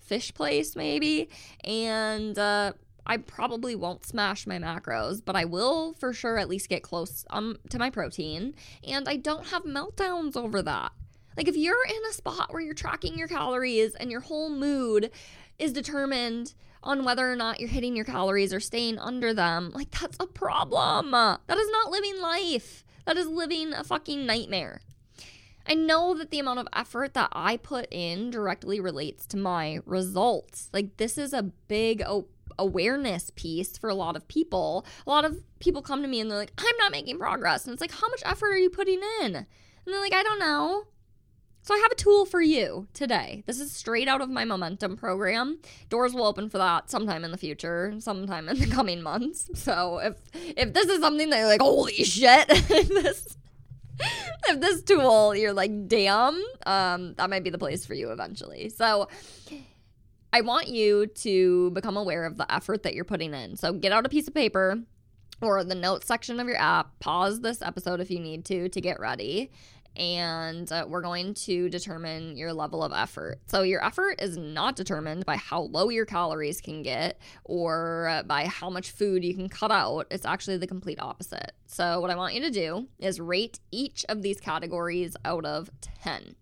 fish 0.00 0.34
place 0.34 0.76
maybe. 0.76 1.30
And 1.64 2.38
uh 2.38 2.74
I 3.06 3.18
probably 3.18 3.74
won't 3.74 4.06
smash 4.06 4.46
my 4.46 4.58
macros, 4.58 5.22
but 5.24 5.36
I 5.36 5.44
will 5.44 5.92
for 5.94 6.12
sure 6.12 6.38
at 6.38 6.48
least 6.48 6.68
get 6.68 6.82
close 6.82 7.24
um, 7.30 7.58
to 7.70 7.78
my 7.78 7.90
protein. 7.90 8.54
And 8.86 9.08
I 9.08 9.16
don't 9.16 9.48
have 9.48 9.64
meltdowns 9.64 10.36
over 10.36 10.62
that. 10.62 10.92
Like, 11.36 11.48
if 11.48 11.56
you're 11.56 11.84
in 11.86 12.02
a 12.08 12.12
spot 12.12 12.52
where 12.52 12.62
you're 12.62 12.74
tracking 12.74 13.18
your 13.18 13.28
calories 13.28 13.94
and 13.96 14.10
your 14.10 14.20
whole 14.20 14.50
mood 14.50 15.10
is 15.58 15.72
determined 15.72 16.54
on 16.82 17.04
whether 17.04 17.30
or 17.30 17.34
not 17.34 17.60
you're 17.60 17.68
hitting 17.68 17.96
your 17.96 18.04
calories 18.04 18.54
or 18.54 18.60
staying 18.60 18.98
under 18.98 19.34
them, 19.34 19.70
like, 19.74 19.90
that's 19.90 20.16
a 20.20 20.26
problem. 20.26 21.10
That 21.10 21.58
is 21.58 21.70
not 21.70 21.90
living 21.90 22.20
life. 22.20 22.84
That 23.04 23.16
is 23.16 23.26
living 23.26 23.72
a 23.72 23.84
fucking 23.84 24.24
nightmare. 24.24 24.80
I 25.66 25.74
know 25.74 26.14
that 26.14 26.30
the 26.30 26.38
amount 26.38 26.60
of 26.60 26.68
effort 26.72 27.14
that 27.14 27.30
I 27.32 27.56
put 27.56 27.88
in 27.90 28.30
directly 28.30 28.80
relates 28.80 29.26
to 29.28 29.36
my 29.36 29.80
results. 29.86 30.68
Like, 30.72 30.98
this 30.98 31.18
is 31.18 31.32
a 31.32 31.42
big, 31.42 32.02
oh, 32.06 32.28
awareness 32.58 33.30
piece 33.34 33.76
for 33.76 33.88
a 33.88 33.94
lot 33.94 34.16
of 34.16 34.26
people. 34.28 34.86
A 35.06 35.10
lot 35.10 35.24
of 35.24 35.42
people 35.58 35.82
come 35.82 36.02
to 36.02 36.08
me 36.08 36.20
and 36.20 36.30
they're 36.30 36.38
like, 36.38 36.52
I'm 36.58 36.76
not 36.78 36.92
making 36.92 37.18
progress. 37.18 37.64
And 37.64 37.72
it's 37.72 37.80
like, 37.80 37.92
how 37.92 38.08
much 38.08 38.22
effort 38.24 38.52
are 38.52 38.58
you 38.58 38.70
putting 38.70 39.00
in? 39.20 39.36
And 39.36 39.46
they're 39.86 40.00
like, 40.00 40.14
I 40.14 40.22
don't 40.22 40.38
know. 40.38 40.84
So 41.64 41.72
I 41.72 41.78
have 41.78 41.92
a 41.92 41.94
tool 41.94 42.26
for 42.26 42.42
you 42.42 42.88
today. 42.92 43.42
This 43.46 43.58
is 43.58 43.72
straight 43.72 44.06
out 44.06 44.20
of 44.20 44.28
my 44.28 44.44
momentum 44.44 44.98
program. 44.98 45.60
Doors 45.88 46.12
will 46.12 46.26
open 46.26 46.50
for 46.50 46.58
that 46.58 46.90
sometime 46.90 47.24
in 47.24 47.30
the 47.30 47.38
future, 47.38 47.94
sometime 48.00 48.50
in 48.50 48.58
the 48.58 48.66
coming 48.70 49.00
months. 49.00 49.48
So 49.54 49.98
if 49.98 50.14
if 50.34 50.74
this 50.74 50.86
is 50.90 51.00
something 51.00 51.30
that 51.30 51.38
you're 51.38 51.48
like, 51.48 51.62
holy 51.62 52.04
shit, 52.04 52.48
this 52.48 53.38
if 54.48 54.60
this 54.60 54.82
tool 54.82 55.34
you're 55.34 55.54
like, 55.54 55.88
damn, 55.88 56.34
um, 56.66 57.14
that 57.14 57.30
might 57.30 57.44
be 57.44 57.48
the 57.48 57.56
place 57.56 57.86
for 57.86 57.94
you 57.94 58.10
eventually. 58.10 58.68
So 58.68 59.08
I 60.34 60.40
want 60.40 60.66
you 60.66 61.06
to 61.06 61.70
become 61.70 61.96
aware 61.96 62.24
of 62.24 62.38
the 62.38 62.52
effort 62.52 62.82
that 62.82 62.92
you're 62.96 63.04
putting 63.04 63.34
in. 63.34 63.54
So 63.54 63.72
get 63.72 63.92
out 63.92 64.04
a 64.04 64.08
piece 64.08 64.26
of 64.26 64.34
paper 64.34 64.80
or 65.40 65.62
the 65.62 65.76
notes 65.76 66.08
section 66.08 66.40
of 66.40 66.48
your 66.48 66.56
app, 66.56 66.98
pause 66.98 67.40
this 67.40 67.62
episode 67.62 68.00
if 68.00 68.10
you 68.10 68.18
need 68.18 68.44
to 68.46 68.68
to 68.68 68.80
get 68.80 68.98
ready. 68.98 69.52
And 69.94 70.72
uh, 70.72 70.86
we're 70.88 71.02
going 71.02 71.34
to 71.34 71.68
determine 71.68 72.36
your 72.36 72.52
level 72.52 72.82
of 72.82 72.92
effort. 72.92 73.38
So, 73.46 73.62
your 73.62 73.84
effort 73.84 74.20
is 74.20 74.36
not 74.36 74.74
determined 74.74 75.24
by 75.24 75.36
how 75.36 75.60
low 75.60 75.88
your 75.88 76.04
calories 76.04 76.60
can 76.60 76.82
get 76.82 77.20
or 77.44 78.24
by 78.26 78.46
how 78.46 78.70
much 78.70 78.90
food 78.90 79.22
you 79.22 79.36
can 79.36 79.48
cut 79.48 79.70
out. 79.70 80.08
It's 80.10 80.26
actually 80.26 80.56
the 80.56 80.66
complete 80.66 80.98
opposite. 81.00 81.52
So, 81.66 82.00
what 82.00 82.10
I 82.10 82.16
want 82.16 82.34
you 82.34 82.40
to 82.40 82.50
do 82.50 82.88
is 82.98 83.20
rate 83.20 83.60
each 83.70 84.04
of 84.08 84.22
these 84.22 84.40
categories 84.40 85.16
out 85.24 85.44
of 85.44 85.70
10. 85.80 86.34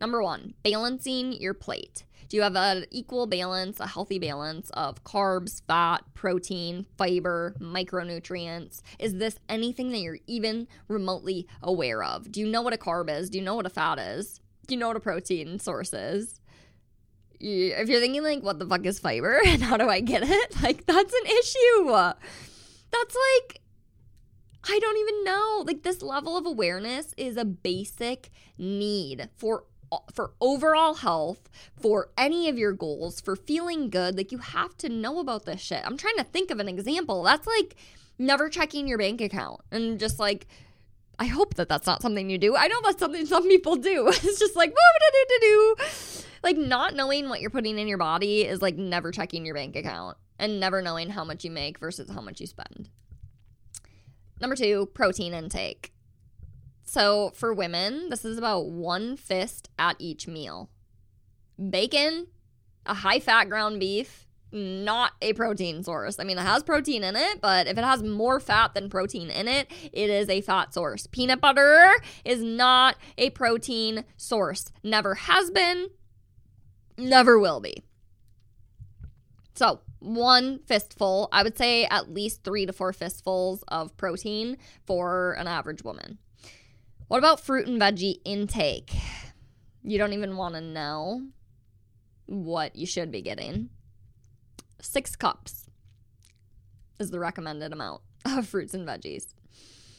Number 0.00 0.22
one, 0.22 0.54
balancing 0.62 1.32
your 1.32 1.54
plate. 1.54 2.04
Do 2.28 2.36
you 2.36 2.42
have 2.42 2.56
an 2.56 2.86
equal 2.90 3.26
balance, 3.26 3.80
a 3.80 3.86
healthy 3.86 4.18
balance 4.18 4.70
of 4.70 5.04
carbs, 5.04 5.62
fat, 5.66 6.02
protein, 6.14 6.86
fiber, 6.96 7.54
micronutrients? 7.60 8.80
Is 8.98 9.14
this 9.14 9.38
anything 9.48 9.90
that 9.90 9.98
you're 9.98 10.18
even 10.26 10.66
remotely 10.88 11.46
aware 11.62 12.02
of? 12.02 12.32
Do 12.32 12.40
you 12.40 12.46
know 12.46 12.62
what 12.62 12.72
a 12.72 12.78
carb 12.78 13.10
is? 13.10 13.30
Do 13.30 13.38
you 13.38 13.44
know 13.44 13.54
what 13.54 13.66
a 13.66 13.70
fat 13.70 13.98
is? 13.98 14.40
Do 14.66 14.74
you 14.74 14.80
know 14.80 14.88
what 14.88 14.96
a 14.96 15.00
protein 15.00 15.58
source 15.58 15.92
is? 15.92 16.40
If 17.38 17.88
you're 17.88 18.00
thinking, 18.00 18.22
like, 18.22 18.42
what 18.42 18.58
the 18.58 18.66
fuck 18.66 18.86
is 18.86 18.98
fiber 18.98 19.40
and 19.46 19.62
how 19.62 19.76
do 19.76 19.88
I 19.88 20.00
get 20.00 20.22
it? 20.24 20.56
Like, 20.62 20.86
that's 20.86 21.12
an 21.12 21.26
issue. 21.26 21.90
That's 21.90 23.16
like, 23.40 23.60
I 24.66 24.78
don't 24.78 24.96
even 24.96 25.24
know. 25.24 25.64
Like, 25.66 25.82
this 25.82 26.00
level 26.00 26.38
of 26.38 26.46
awareness 26.46 27.12
is 27.18 27.36
a 27.36 27.44
basic 27.44 28.30
need 28.56 29.28
for 29.36 29.64
for 30.12 30.32
overall 30.40 30.94
health, 30.94 31.48
for 31.80 32.10
any 32.16 32.48
of 32.48 32.58
your 32.58 32.72
goals, 32.72 33.20
for 33.20 33.36
feeling 33.36 33.90
good, 33.90 34.16
like 34.16 34.32
you 34.32 34.38
have 34.38 34.76
to 34.78 34.88
know 34.88 35.18
about 35.18 35.44
this 35.44 35.60
shit. 35.60 35.82
I'm 35.84 35.96
trying 35.96 36.16
to 36.16 36.24
think 36.24 36.50
of 36.50 36.60
an 36.60 36.68
example. 36.68 37.22
That's 37.22 37.46
like 37.46 37.76
never 38.18 38.48
checking 38.48 38.86
your 38.86 38.98
bank 38.98 39.20
account 39.20 39.60
and 39.72 39.98
just 39.98 40.18
like 40.18 40.46
I 41.18 41.26
hope 41.26 41.54
that 41.54 41.68
that's 41.68 41.86
not 41.86 42.02
something 42.02 42.28
you 42.28 42.38
do. 42.38 42.56
I 42.56 42.66
know 42.66 42.80
that's 42.82 42.98
something 42.98 43.26
some 43.34 43.48
people 43.48 43.76
do. 43.76 44.08
It's 44.12 44.38
just 44.38 44.56
like 44.56 44.74
like 46.42 46.56
not 46.56 46.94
knowing 46.94 47.28
what 47.28 47.40
you're 47.40 47.50
putting 47.50 47.78
in 47.78 47.88
your 47.88 47.98
body 47.98 48.42
is 48.42 48.60
like 48.60 48.76
never 48.76 49.10
checking 49.10 49.46
your 49.46 49.54
bank 49.54 49.76
account 49.76 50.16
and 50.38 50.60
never 50.60 50.82
knowing 50.82 51.10
how 51.10 51.24
much 51.24 51.44
you 51.44 51.50
make 51.50 51.78
versus 51.78 52.10
how 52.10 52.20
much 52.20 52.40
you 52.40 52.46
spend. 52.46 52.90
Number 54.40 54.56
2, 54.56 54.90
protein 54.92 55.32
intake. 55.32 55.93
So 56.84 57.32
for 57.34 57.52
women, 57.52 58.10
this 58.10 58.24
is 58.24 58.38
about 58.38 58.66
one 58.66 59.16
fist 59.16 59.70
at 59.78 59.96
each 59.98 60.28
meal. 60.28 60.70
Bacon, 61.70 62.28
a 62.86 62.94
high 62.94 63.20
fat 63.20 63.48
ground 63.48 63.80
beef, 63.80 64.26
not 64.52 65.12
a 65.20 65.32
protein 65.32 65.82
source. 65.82 66.20
I 66.20 66.24
mean, 66.24 66.38
it 66.38 66.42
has 66.42 66.62
protein 66.62 67.02
in 67.02 67.16
it, 67.16 67.40
but 67.40 67.66
if 67.66 67.76
it 67.76 67.84
has 67.84 68.02
more 68.02 68.38
fat 68.38 68.74
than 68.74 68.88
protein 68.88 69.30
in 69.30 69.48
it, 69.48 69.66
it 69.92 70.10
is 70.10 70.28
a 70.28 70.40
fat 70.42 70.72
source. 70.72 71.06
Peanut 71.08 71.40
butter 71.40 71.92
is 72.24 72.42
not 72.42 72.96
a 73.18 73.30
protein 73.30 74.04
source. 74.16 74.70
Never 74.84 75.14
has 75.14 75.50
been, 75.50 75.88
never 76.96 77.38
will 77.38 77.60
be. 77.60 77.82
So, 79.56 79.80
one 79.98 80.60
fistful, 80.66 81.28
I 81.32 81.42
would 81.42 81.56
say 81.56 81.86
at 81.86 82.12
least 82.12 82.44
three 82.44 82.66
to 82.66 82.72
four 82.72 82.92
fistfuls 82.92 83.64
of 83.68 83.96
protein 83.96 84.58
for 84.84 85.32
an 85.32 85.46
average 85.46 85.82
woman. 85.82 86.18
What 87.08 87.18
about 87.18 87.40
fruit 87.40 87.66
and 87.66 87.80
veggie 87.80 88.20
intake? 88.24 88.94
You 89.82 89.98
don't 89.98 90.14
even 90.14 90.36
want 90.36 90.54
to 90.54 90.60
know 90.60 91.28
what 92.26 92.76
you 92.76 92.86
should 92.86 93.10
be 93.10 93.20
getting. 93.20 93.68
Six 94.80 95.14
cups 95.14 95.68
is 96.98 97.10
the 97.10 97.20
recommended 97.20 97.72
amount 97.72 98.00
of 98.24 98.48
fruits 98.48 98.72
and 98.72 98.88
veggies. 98.88 99.34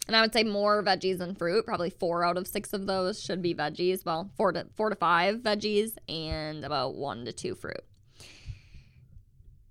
And 0.08 0.16
I 0.16 0.22
would 0.22 0.34
say 0.34 0.44
more 0.44 0.84
veggies 0.84 1.20
than 1.20 1.36
fruit. 1.36 1.66
Probably 1.66 1.90
four 1.90 2.24
out 2.24 2.38
of 2.38 2.48
six 2.48 2.74
of 2.74 2.88
those 2.88 3.22
should 3.22 3.42
be 3.42 3.54
veggies. 3.54 4.06
Well, 4.06 4.32
four 4.38 4.52
to 4.52 4.68
four 4.76 4.90
to 4.90 4.96
five 4.96 5.38
veggies 5.38 5.98
and 6.08 6.64
about 6.64 6.96
one 6.96 7.26
to 7.26 7.34
two 7.34 7.56
fruit. 7.56 7.84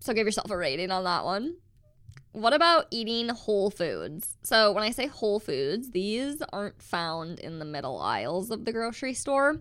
So 0.00 0.12
give 0.12 0.26
yourself 0.26 0.50
a 0.50 0.56
rating 0.56 0.90
on 0.90 1.04
that 1.04 1.24
one. 1.24 1.56
What 2.34 2.52
about 2.52 2.88
eating 2.90 3.28
whole 3.28 3.70
foods? 3.70 4.36
So, 4.42 4.72
when 4.72 4.82
I 4.82 4.90
say 4.90 5.06
whole 5.06 5.38
foods, 5.38 5.92
these 5.92 6.42
aren't 6.52 6.82
found 6.82 7.38
in 7.38 7.60
the 7.60 7.64
middle 7.64 8.00
aisles 8.00 8.50
of 8.50 8.64
the 8.64 8.72
grocery 8.72 9.14
store. 9.14 9.60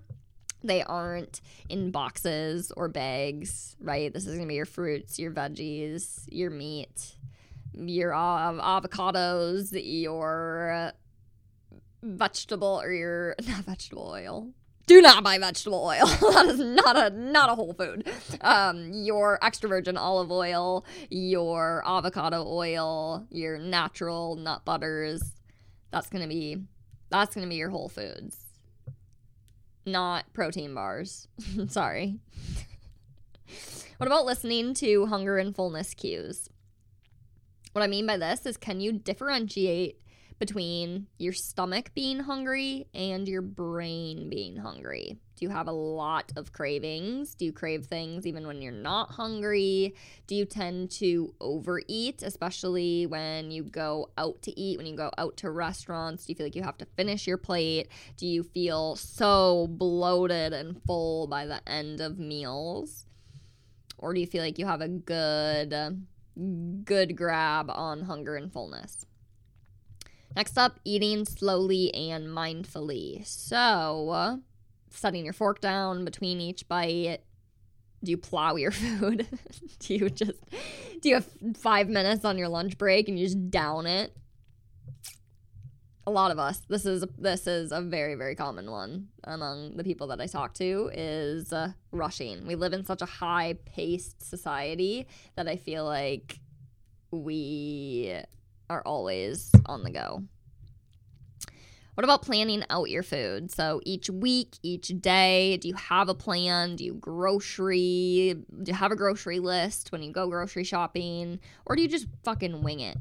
They 0.63 0.81
aren't 0.81 1.41
in 1.69 1.91
boxes 1.91 2.71
or 2.75 2.87
bags, 2.87 3.75
right? 3.79 4.11
This 4.11 4.25
is 4.25 4.33
going 4.33 4.47
to 4.47 4.51
be 4.51 4.55
your 4.55 4.65
fruits, 4.65 5.19
your 5.19 5.29
veggies, 5.29 6.25
your 6.31 6.49
meat, 6.49 7.15
your 7.75 8.11
av- 8.11 8.83
avocados, 8.83 9.69
your 9.73 10.93
vegetable 12.01 12.81
or 12.81 12.91
your 12.91 13.35
not 13.47 13.65
vegetable 13.65 14.09
oil 14.09 14.49
do 14.85 15.01
not 15.01 15.23
buy 15.23 15.37
vegetable 15.37 15.83
oil. 15.83 16.05
that 16.33 16.45
is 16.47 16.59
not 16.59 16.97
a 16.97 17.09
not 17.15 17.49
a 17.49 17.55
whole 17.55 17.73
food. 17.73 18.09
Um, 18.41 18.91
your 18.93 19.39
extra 19.41 19.69
virgin 19.69 19.97
olive 19.97 20.31
oil, 20.31 20.85
your 21.09 21.83
avocado 21.85 22.45
oil, 22.45 23.25
your 23.29 23.57
natural 23.57 24.35
nut 24.35 24.65
butters. 24.65 25.23
That's 25.91 26.09
gonna 26.09 26.27
be 26.27 26.63
that's 27.09 27.33
gonna 27.35 27.47
be 27.47 27.55
your 27.55 27.69
whole 27.69 27.89
foods. 27.89 28.37
Not 29.85 30.31
protein 30.33 30.73
bars. 30.73 31.27
Sorry. 31.67 32.19
what 33.97 34.07
about 34.07 34.25
listening 34.25 34.73
to 34.75 35.05
hunger 35.05 35.37
and 35.37 35.55
fullness 35.55 35.93
cues? 35.93 36.49
What 37.71 37.81
I 37.83 37.87
mean 37.87 38.05
by 38.05 38.17
this 38.17 38.45
is 38.45 38.57
can 38.57 38.79
you 38.79 38.91
differentiate 38.91 39.99
between 40.45 41.07
your 41.17 41.31
stomach 41.31 41.89
being 41.93 42.19
hungry 42.19 42.85
and 42.93 43.29
your 43.29 43.41
brain 43.41 44.27
being 44.27 44.57
hungry. 44.57 45.17
Do 45.37 45.45
you 45.45 45.49
have 45.49 45.69
a 45.69 45.71
lot 45.71 46.33
of 46.35 46.51
cravings? 46.51 47.33
Do 47.33 47.45
you 47.45 47.53
crave 47.53 47.85
things 47.85 48.27
even 48.27 48.45
when 48.45 48.61
you're 48.61 48.73
not 48.73 49.11
hungry? 49.11 49.95
Do 50.27 50.35
you 50.35 50.43
tend 50.43 50.91
to 50.91 51.33
overeat, 51.39 52.23
especially 52.23 53.05
when 53.05 53.51
you 53.51 53.63
go 53.63 54.09
out 54.17 54.41
to 54.41 54.59
eat, 54.59 54.77
when 54.77 54.85
you 54.85 54.97
go 54.97 55.11
out 55.17 55.37
to 55.37 55.49
restaurants? 55.49 56.25
Do 56.25 56.33
you 56.33 56.35
feel 56.35 56.45
like 56.45 56.57
you 56.57 56.63
have 56.63 56.77
to 56.79 56.85
finish 56.97 57.25
your 57.25 57.37
plate? 57.37 57.87
Do 58.17 58.27
you 58.27 58.43
feel 58.43 58.97
so 58.97 59.67
bloated 59.69 60.51
and 60.51 60.83
full 60.83 61.25
by 61.27 61.45
the 61.45 61.61
end 61.65 62.01
of 62.01 62.19
meals? 62.19 63.05
Or 63.97 64.13
do 64.13 64.19
you 64.19 64.27
feel 64.27 64.43
like 64.43 64.59
you 64.59 64.65
have 64.65 64.81
a 64.81 64.89
good 64.89 66.03
good 66.83 67.15
grab 67.15 67.69
on 67.69 68.01
hunger 68.01 68.35
and 68.35 68.51
fullness? 68.51 69.05
Next 70.35 70.57
up, 70.57 70.79
eating 70.83 71.25
slowly 71.25 71.93
and 71.93 72.27
mindfully. 72.27 73.25
So, 73.25 74.41
setting 74.89 75.23
your 75.25 75.33
fork 75.33 75.59
down 75.61 76.05
between 76.05 76.39
each 76.39 76.67
bite. 76.67 77.19
Do 78.03 78.11
you 78.11 78.17
plow 78.17 78.55
your 78.55 78.71
food? 78.71 79.27
do 79.79 79.93
you 79.93 80.09
just 80.09 80.39
do 81.01 81.09
you 81.09 81.15
have 81.15 81.27
5 81.57 81.89
minutes 81.89 82.25
on 82.25 82.37
your 82.37 82.49
lunch 82.49 82.77
break 82.77 83.07
and 83.07 83.19
you 83.19 83.25
just 83.25 83.49
down 83.49 83.85
it? 83.85 84.15
A 86.05 86.11
lot 86.11 86.31
of 86.31 86.39
us. 86.39 86.61
This 86.67 86.85
is 86.85 87.05
this 87.17 87.47
is 87.47 87.71
a 87.71 87.79
very 87.79 88.15
very 88.15 88.35
common 88.35 88.69
one 88.69 89.07
among 89.23 89.77
the 89.77 89.83
people 89.85 90.07
that 90.07 90.19
I 90.19 90.27
talk 90.27 90.53
to 90.55 90.89
is 90.93 91.53
uh, 91.53 91.71
rushing. 91.91 92.45
We 92.45 92.55
live 92.55 92.73
in 92.73 92.83
such 92.83 93.01
a 93.01 93.05
high-paced 93.05 94.21
society 94.21 95.07
that 95.35 95.47
I 95.47 95.55
feel 95.55 95.85
like 95.85 96.39
we 97.11 98.19
are 98.73 98.81
always 98.85 99.51
on 99.65 99.83
the 99.83 99.91
go. 99.91 100.23
What 101.93 102.03
about 102.03 102.23
planning 102.23 102.63
out 102.71 102.89
your 102.89 103.03
food? 103.03 103.51
So 103.51 103.79
each 103.85 104.09
week, 104.09 104.57
each 104.63 104.87
day, 104.99 105.57
do 105.57 105.67
you 105.67 105.75
have 105.75 106.09
a 106.09 106.15
plan? 106.15 106.75
Do 106.75 106.83
you 106.83 106.95
grocery? 106.95 108.35
Do 108.35 108.71
you 108.71 108.73
have 108.73 108.91
a 108.91 108.95
grocery 108.95 109.39
list 109.39 109.91
when 109.91 110.01
you 110.01 110.11
go 110.11 110.27
grocery 110.27 110.63
shopping? 110.63 111.39
Or 111.67 111.75
do 111.75 111.83
you 111.83 111.87
just 111.87 112.07
fucking 112.23 112.63
wing 112.63 112.79
it? 112.79 112.97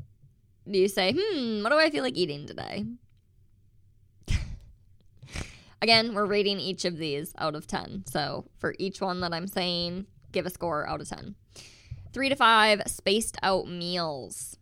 Do 0.71 0.79
you 0.79 0.88
say, 0.88 1.14
hmm, 1.19 1.62
what 1.62 1.71
do 1.71 1.79
I 1.79 1.88
feel 1.88 2.05
like 2.05 2.19
eating 2.19 2.47
today? 2.47 2.85
Again, 5.83 6.14
we're 6.14 6.26
rating 6.26 6.61
each 6.61 6.85
of 6.85 6.99
these 6.99 7.33
out 7.38 7.55
of 7.55 7.67
10. 7.67 8.05
So 8.09 8.45
for 8.59 8.75
each 8.79 9.00
one 9.00 9.21
that 9.21 9.33
I'm 9.33 9.49
saying, 9.49 10.07
give 10.33 10.45
a 10.45 10.50
score 10.50 10.87
out 10.87 11.00
of 11.00 11.09
10. 11.09 11.35
Three 12.12 12.29
to 12.29 12.37
five 12.37 12.83
spaced 12.87 13.38
out 13.43 13.69
meals. 13.69 14.59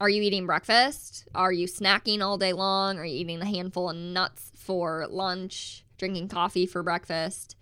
Are 0.00 0.08
you 0.08 0.22
eating 0.22 0.46
breakfast? 0.46 1.28
Are 1.34 1.52
you 1.52 1.66
snacking 1.66 2.22
all 2.22 2.38
day 2.38 2.54
long? 2.54 2.98
Are 2.98 3.04
you 3.04 3.18
eating 3.18 3.42
a 3.42 3.44
handful 3.44 3.90
of 3.90 3.96
nuts 3.96 4.50
for 4.56 5.06
lunch? 5.10 5.84
Drinking 5.98 6.28
coffee 6.28 6.64
for 6.64 6.82
breakfast? 6.82 7.54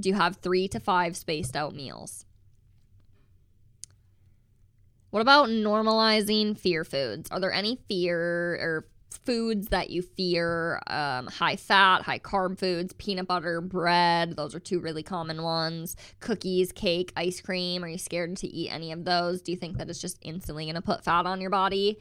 Do 0.00 0.08
you 0.08 0.14
have 0.14 0.36
three 0.36 0.68
to 0.68 0.78
five 0.78 1.16
spaced 1.16 1.56
out 1.56 1.74
meals? 1.74 2.26
What 5.10 5.20
about 5.20 5.48
normalizing 5.48 6.56
fear 6.56 6.84
foods? 6.84 7.28
Are 7.32 7.40
there 7.40 7.52
any 7.52 7.80
fear 7.88 8.54
or 8.54 8.86
foods 9.10 9.68
that 9.68 9.90
you 9.90 10.02
fear 10.02 10.80
um, 10.86 11.26
high 11.26 11.56
fat, 11.56 12.02
high 12.02 12.18
carb 12.18 12.58
foods, 12.58 12.92
peanut 12.94 13.26
butter, 13.26 13.60
bread. 13.60 14.36
Those 14.36 14.54
are 14.54 14.60
two 14.60 14.80
really 14.80 15.02
common 15.02 15.42
ones. 15.42 15.96
Cookies, 16.20 16.72
cake, 16.72 17.12
ice 17.16 17.40
cream. 17.40 17.84
Are 17.84 17.88
you 17.88 17.98
scared 17.98 18.36
to 18.38 18.46
eat 18.46 18.70
any 18.70 18.92
of 18.92 19.04
those? 19.04 19.42
Do 19.42 19.52
you 19.52 19.58
think 19.58 19.78
that 19.78 19.90
it's 19.90 20.00
just 20.00 20.18
instantly 20.22 20.64
going 20.64 20.74
to 20.74 20.82
put 20.82 21.04
fat 21.04 21.26
on 21.26 21.40
your 21.40 21.50
body? 21.50 21.98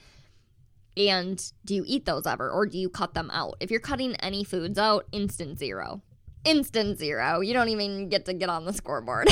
And 0.98 1.42
do 1.66 1.76
you 1.76 1.84
eat 1.88 2.06
those 2.06 2.26
ever 2.26 2.50
or 2.50 2.66
do 2.66 2.78
you 2.78 2.90
cut 2.90 3.14
them 3.14 3.30
out? 3.32 3.56
If 3.60 3.72
you're 3.72 3.80
cutting 3.80 4.16
any 4.18 4.44
foods 4.44 4.78
out, 4.78 5.06
instant 5.12 5.58
zero. 5.58 6.02
Instant 6.44 6.98
zero. 6.98 7.42
You 7.42 7.54
don't 7.54 7.70
even 7.70 8.10
get 8.10 8.26
to 8.26 8.34
get 8.34 8.50
on 8.50 8.66
the 8.66 8.74
scoreboard. 8.74 9.30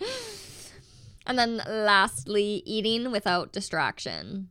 and 1.26 1.38
then 1.38 1.62
lastly, 1.66 2.62
eating 2.64 3.10
without 3.10 3.52
distraction. 3.52 4.48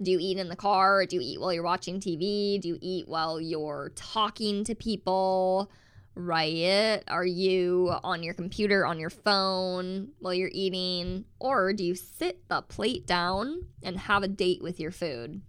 Do 0.00 0.10
you 0.12 0.18
eat 0.20 0.38
in 0.38 0.48
the 0.48 0.56
car? 0.56 1.06
Do 1.06 1.16
you 1.16 1.22
eat 1.22 1.40
while 1.40 1.52
you're 1.52 1.64
watching 1.64 1.98
TV? 1.98 2.60
Do 2.60 2.68
you 2.68 2.78
eat 2.80 3.08
while 3.08 3.40
you're 3.40 3.92
talking 3.96 4.64
to 4.64 4.74
people? 4.74 5.70
Right? 6.14 7.02
Are 7.08 7.26
you 7.26 7.92
on 8.04 8.22
your 8.22 8.34
computer, 8.34 8.86
on 8.86 8.98
your 8.98 9.10
phone 9.10 10.10
while 10.20 10.34
you're 10.34 10.50
eating? 10.52 11.24
Or 11.40 11.72
do 11.72 11.84
you 11.84 11.94
sit 11.94 12.48
the 12.48 12.62
plate 12.62 13.06
down 13.06 13.66
and 13.82 13.98
have 13.98 14.22
a 14.22 14.28
date 14.28 14.62
with 14.62 14.78
your 14.78 14.92
food? 14.92 15.42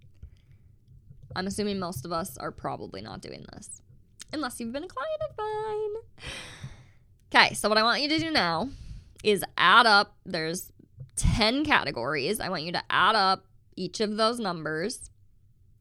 I'm 1.36 1.48
assuming 1.48 1.80
most 1.80 2.06
of 2.06 2.12
us 2.12 2.38
are 2.38 2.52
probably 2.52 3.02
not 3.02 3.22
doing 3.22 3.46
this, 3.54 3.82
unless 4.34 4.60
you've 4.60 4.72
been 4.72 4.84
a 4.84 4.88
client 4.88 5.22
of 5.30 5.38
mine. 5.38 6.30
Okay, 7.32 7.54
so 7.54 7.70
what 7.70 7.78
I 7.78 7.84
want 7.84 8.02
you 8.02 8.10
to 8.10 8.18
do 8.18 8.32
now 8.32 8.70
is 9.24 9.44
add 9.58 9.86
up, 9.86 10.18
there's 10.26 10.72
10 11.18 11.66
categories. 11.66 12.40
I 12.40 12.50
want 12.50 12.64
you 12.64 12.72
to 12.72 12.82
add 12.90 13.16
up 13.16 13.46
each 13.80 14.02
of 14.02 14.18
those 14.18 14.40
numbers, 14.40 15.10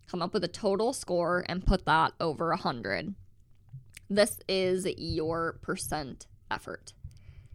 come 0.06 0.22
up 0.22 0.32
with 0.32 0.44
a 0.44 0.48
total 0.48 0.92
score, 0.92 1.44
and 1.48 1.66
put 1.66 1.84
that 1.84 2.12
over 2.20 2.50
100. 2.50 3.14
This 4.08 4.38
is 4.48 4.86
your 4.96 5.58
percent 5.60 6.26
effort. 6.50 6.92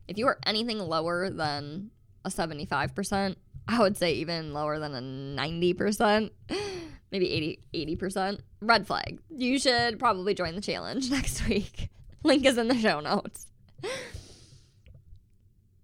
If 0.08 0.18
you 0.18 0.28
are 0.28 0.38
anything 0.46 0.80
lower 0.80 1.30
than 1.30 1.92
a 2.26 2.30
75%, 2.30 3.36
I 3.68 3.80
would 3.80 3.96
say 3.96 4.16
even 4.16 4.54
lower 4.54 4.80
than 4.80 4.94
a 4.94 5.42
90%, 5.42 6.30
maybe 7.12 7.32
80, 7.32 7.98
80%, 7.98 8.40
red 8.62 8.86
flag. 8.86 9.20
You 9.30 9.58
should 9.58 9.98
probably 9.98 10.34
join 10.34 10.56
the 10.56 10.62
challenge 10.62 11.10
next 11.10 11.48
week. 11.48 11.90
Link 12.22 12.46
is 12.46 12.58
in 12.58 12.68
the 12.68 12.78
show 12.78 13.00
notes. 13.00 13.48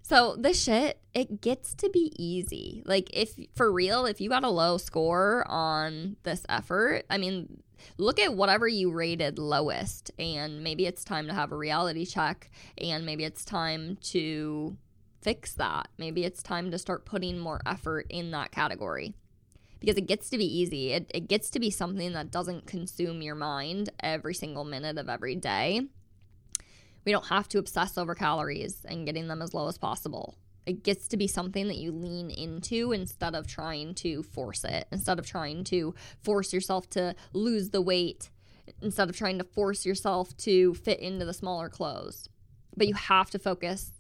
So 0.09 0.35
the 0.35 0.55
shit, 0.55 0.99
it 1.13 1.39
gets 1.39 1.75
to 1.75 1.89
be 1.91 2.11
easy. 2.17 2.81
Like 2.83 3.11
if 3.13 3.35
for 3.53 3.71
real, 3.71 4.07
if 4.07 4.19
you 4.19 4.27
got 4.27 4.43
a 4.43 4.49
low 4.49 4.79
score 4.79 5.45
on 5.47 6.15
this 6.23 6.43
effort, 6.49 7.03
I 7.11 7.19
mean, 7.19 7.61
look 7.99 8.17
at 8.17 8.33
whatever 8.33 8.67
you 8.67 8.91
rated 8.91 9.37
lowest 9.37 10.09
and 10.17 10.63
maybe 10.63 10.87
it's 10.87 11.03
time 11.03 11.27
to 11.27 11.33
have 11.35 11.51
a 11.51 11.55
reality 11.55 12.07
check 12.07 12.49
and 12.79 13.05
maybe 13.05 13.23
it's 13.23 13.45
time 13.45 13.99
to 14.05 14.75
fix 15.21 15.53
that. 15.53 15.89
Maybe 15.99 16.25
it's 16.25 16.41
time 16.41 16.71
to 16.71 16.79
start 16.79 17.05
putting 17.05 17.37
more 17.37 17.61
effort 17.67 18.07
in 18.09 18.31
that 18.31 18.49
category. 18.49 19.13
Because 19.79 19.95
it 19.95 20.07
gets 20.07 20.31
to 20.31 20.39
be 20.39 20.59
easy. 20.59 20.91
It, 20.91 21.11
it 21.13 21.27
gets 21.27 21.51
to 21.51 21.59
be 21.59 21.69
something 21.69 22.13
that 22.13 22.31
doesn't 22.31 22.65
consume 22.65 23.21
your 23.21 23.35
mind 23.35 23.91
every 23.99 24.33
single 24.33 24.63
minute 24.63 24.97
of 24.97 25.07
every 25.07 25.35
day 25.35 25.87
we 27.05 27.11
don't 27.11 27.27
have 27.27 27.47
to 27.49 27.59
obsess 27.59 27.97
over 27.97 28.15
calories 28.15 28.85
and 28.85 29.05
getting 29.05 29.27
them 29.27 29.41
as 29.41 29.53
low 29.53 29.67
as 29.67 29.77
possible. 29.77 30.35
It 30.65 30.83
gets 30.83 31.07
to 31.09 31.17
be 31.17 31.27
something 31.27 31.67
that 31.67 31.77
you 31.77 31.91
lean 31.91 32.29
into 32.29 32.91
instead 32.91 33.33
of 33.33 33.47
trying 33.47 33.95
to 33.95 34.21
force 34.23 34.63
it, 34.63 34.87
instead 34.91 35.17
of 35.17 35.25
trying 35.25 35.63
to 35.65 35.95
force 36.21 36.53
yourself 36.53 36.89
to 36.91 37.15
lose 37.33 37.69
the 37.69 37.81
weight, 37.81 38.29
instead 38.81 39.09
of 39.09 39.17
trying 39.17 39.39
to 39.39 39.43
force 39.43 39.85
yourself 39.85 40.35
to 40.37 40.75
fit 40.75 40.99
into 40.99 41.25
the 41.25 41.33
smaller 41.33 41.69
clothes. 41.69 42.29
But 42.77 42.87
you 42.87 42.93
have 42.93 43.31
to 43.31 43.39
focus 43.39 43.93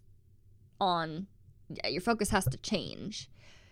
on, 0.79 1.27
your 1.87 2.01
focus 2.01 2.29
has 2.29 2.45
to 2.45 2.57
change. 2.57 3.29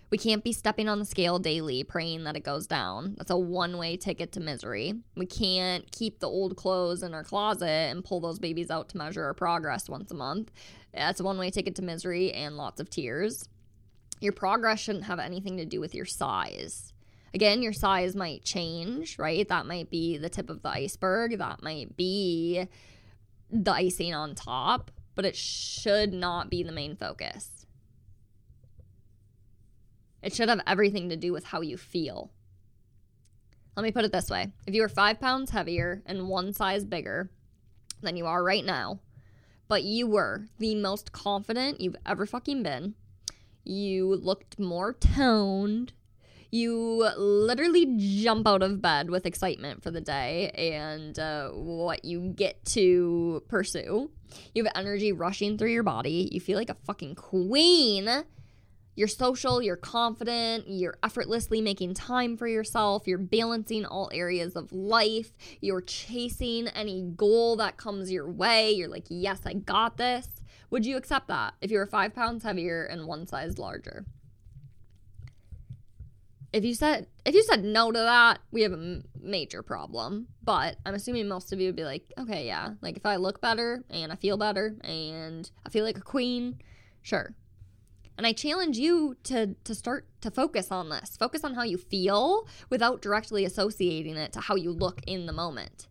We 0.10 0.17
can't 0.17 0.43
be 0.43 0.54
stepping 0.54 0.88
on 0.88 1.00
the 1.00 1.06
scale 1.06 1.38
daily 1.38 1.84
praying 1.84 2.24
that 2.24 2.38
it 2.38 2.43
goes 2.43 2.65
down. 2.65 3.15
That's 3.17 3.32
a 3.32 3.38
one 3.38 3.78
way 3.78 3.98
ticket 3.98 4.32
to 4.34 4.39
misery. 4.39 4.93
We 5.15 5.26
can't 5.26 5.91
keep 5.91 6.20
the 6.20 6.30
old 6.30 6.56
clothes 6.56 7.04
in 7.04 7.13
our 7.13 7.26
closet 7.26 7.67
and 7.67 8.06
pull 8.06 8.22
those 8.22 8.39
babies 8.39 8.72
out 8.72 8.88
to 8.89 8.98
measure 8.98 9.26
our 9.26 9.34
progress 9.34 9.89
once 9.89 10.10
a 10.12 10.15
month. 10.15 10.52
That's 10.93 11.20
a 11.20 11.24
one 11.26 11.38
way 11.38 11.50
ticket 11.50 11.76
to 11.76 11.82
misery 11.82 12.32
and 12.32 12.56
lots 12.56 12.80
of 12.80 12.89
tears. 12.89 13.50
Your 14.22 14.34
progress 14.34 14.80
shouldn't 14.80 15.06
have 15.06 15.20
anything 15.20 15.58
to 15.58 15.65
do 15.65 15.82
with 15.82 15.93
your 15.93 16.06
size. 16.06 16.93
Again, 17.34 17.62
your 17.62 17.74
size 17.74 18.15
might 18.15 18.46
change, 18.46 19.20
right? 19.20 19.48
That 19.48 19.65
might 19.65 19.89
be 19.89 20.17
the 20.17 20.30
tip 20.30 20.50
of 20.50 20.62
the 20.62 20.70
iceberg. 20.70 21.38
That 21.38 21.62
might 21.62 21.98
be 21.98 22.67
the 23.52 23.72
icing 23.72 24.13
on 24.13 24.36
top, 24.36 24.89
but 25.15 25.26
it 25.26 25.36
should 25.36 26.13
not 26.13 26.50
be 26.50 26.63
the 26.63 26.72
main 26.72 26.96
focus. 26.96 27.57
It 30.21 30.34
should 30.34 30.49
have 30.49 30.62
everything 30.65 31.10
to 31.10 31.15
do 31.15 31.32
with 31.32 31.45
how 31.45 31.62
you 31.62 31.77
feel. 31.77 32.32
Let 33.75 33.84
me 33.84 33.91
put 33.91 34.06
it 34.06 34.12
this 34.12 34.30
way 34.30 34.51
if 34.65 34.73
you 34.73 34.82
were 34.82 34.89
five 34.89 35.19
pounds 35.19 35.51
heavier 35.51 36.01
and 36.06 36.27
one 36.27 36.51
size 36.53 36.84
bigger 36.84 37.30
than 38.01 38.17
you 38.17 38.25
are 38.25 38.43
right 38.43 38.65
now, 38.65 38.99
but 39.67 39.84
you 39.84 40.08
were 40.08 40.45
the 40.58 40.75
most 40.75 41.12
confident 41.12 41.82
you've 41.82 41.95
ever 42.06 42.25
fucking 42.25 42.63
been, 42.63 42.95
you 43.63 44.15
looked 44.15 44.60
more 44.60 44.93
toned, 44.93 45.93
you 46.49 47.08
literally 47.17 47.95
jump 47.97 48.47
out 48.47 48.63
of 48.63 48.82
bed 48.82 49.10
with 49.10 49.25
excitement 49.25 49.84
for 49.84 49.91
the 49.91 50.01
day 50.01 50.49
and 50.51 51.19
uh, 51.19 51.49
what 51.49 52.06
you 52.06 52.34
get 52.36 52.63
to 52.65 53.43
pursue. 53.47 54.10
You 54.56 54.63
have 54.63 54.71
energy 54.75 55.12
rushing 55.12 55.58
through 55.58 55.71
your 55.71 55.84
body. 55.84 56.30
You 56.32 56.39
feel 56.39 56.58
like 56.58 56.69
a 56.69 56.77
fucking 56.86 57.15
queen 57.15 58.23
You're 58.97 59.07
social, 59.07 59.62
you're 59.62 59.75
confident, 59.75 60.65
you're 60.67 60.97
effortlessly 61.03 61.62
making 61.62 61.93
time 61.93 62.36
for 62.36 62.47
yourself, 62.47 63.05
you're 63.05 63.19
balancing 63.19 63.86
all 63.86 64.10
areas 64.12 64.55
of 64.55 64.73
life, 64.73 65.33
you're 65.62 65.81
chasing 65.81 66.67
any 66.69 67.03
goal 67.15 67.57
that 67.57 67.77
comes 67.77 68.12
your 68.12 68.27
way. 68.27 68.71
You're 68.71 68.88
like, 68.88 69.05
yes, 69.07 69.41
I 69.45 69.53
got 69.53 69.97
this. 69.97 70.41
Would 70.71 70.83
you 70.83 70.97
accept 70.97 71.27
that 71.27 71.53
if 71.62 71.69
you 71.69 71.77
were 71.77 71.86
five 71.86 72.15
pounds 72.15 72.43
heavier 72.43 72.86
and 72.86 73.05
one 73.05 73.27
size 73.27 73.60
larger? 73.60 74.03
If 76.51 76.65
you 76.65 76.73
said 76.73 77.05
if 77.23 77.36
you 77.36 77.43
said 77.43 77.63
no 77.63 77.91
to 77.91 77.99
that, 77.99 78.39
we 78.49 78.63
have 78.63 78.73
a 78.73 79.03
major 79.21 79.62
problem. 79.62 80.27
But 80.43 80.77
I'm 80.88 80.95
assuming 80.95 81.27
most 81.27 81.53
of 81.53 81.60
you 81.60 81.67
would 81.67 81.75
be 81.75 81.83
like, 81.83 82.12
okay, 82.17 82.47
yeah, 82.47 82.71
like 82.81 82.97
if 82.97 83.05
I 83.05 83.17
look 83.17 83.41
better 83.41 83.83
and 83.91 84.12
I 84.12 84.15
feel 84.15 84.38
better 84.38 84.75
and 84.81 85.47
I 85.63 85.69
feel 85.69 85.86
like 85.86 85.99
a 85.99 86.01
queen, 86.01 86.57
sure, 87.03 87.36
and 88.17 88.25
I 88.25 88.34
challenge 88.34 88.77
you 88.77 89.15
to 89.23 89.56
to 89.63 89.75
start 89.75 90.08
to 90.21 90.32
focus 90.32 90.71
on 90.71 90.89
this. 90.89 91.15
Focus 91.17 91.43
on 91.43 91.53
how 91.53 91.63
you 91.63 91.77
feel 91.77 92.47
without 92.69 93.01
directly 93.01 93.45
associating 93.45 94.17
it 94.17 94.34
to 94.34 94.41
how 94.41 94.56
you 94.56 94.71
look 94.71 95.01
in 95.06 95.25
the 95.25 95.34
moment. 95.34 95.88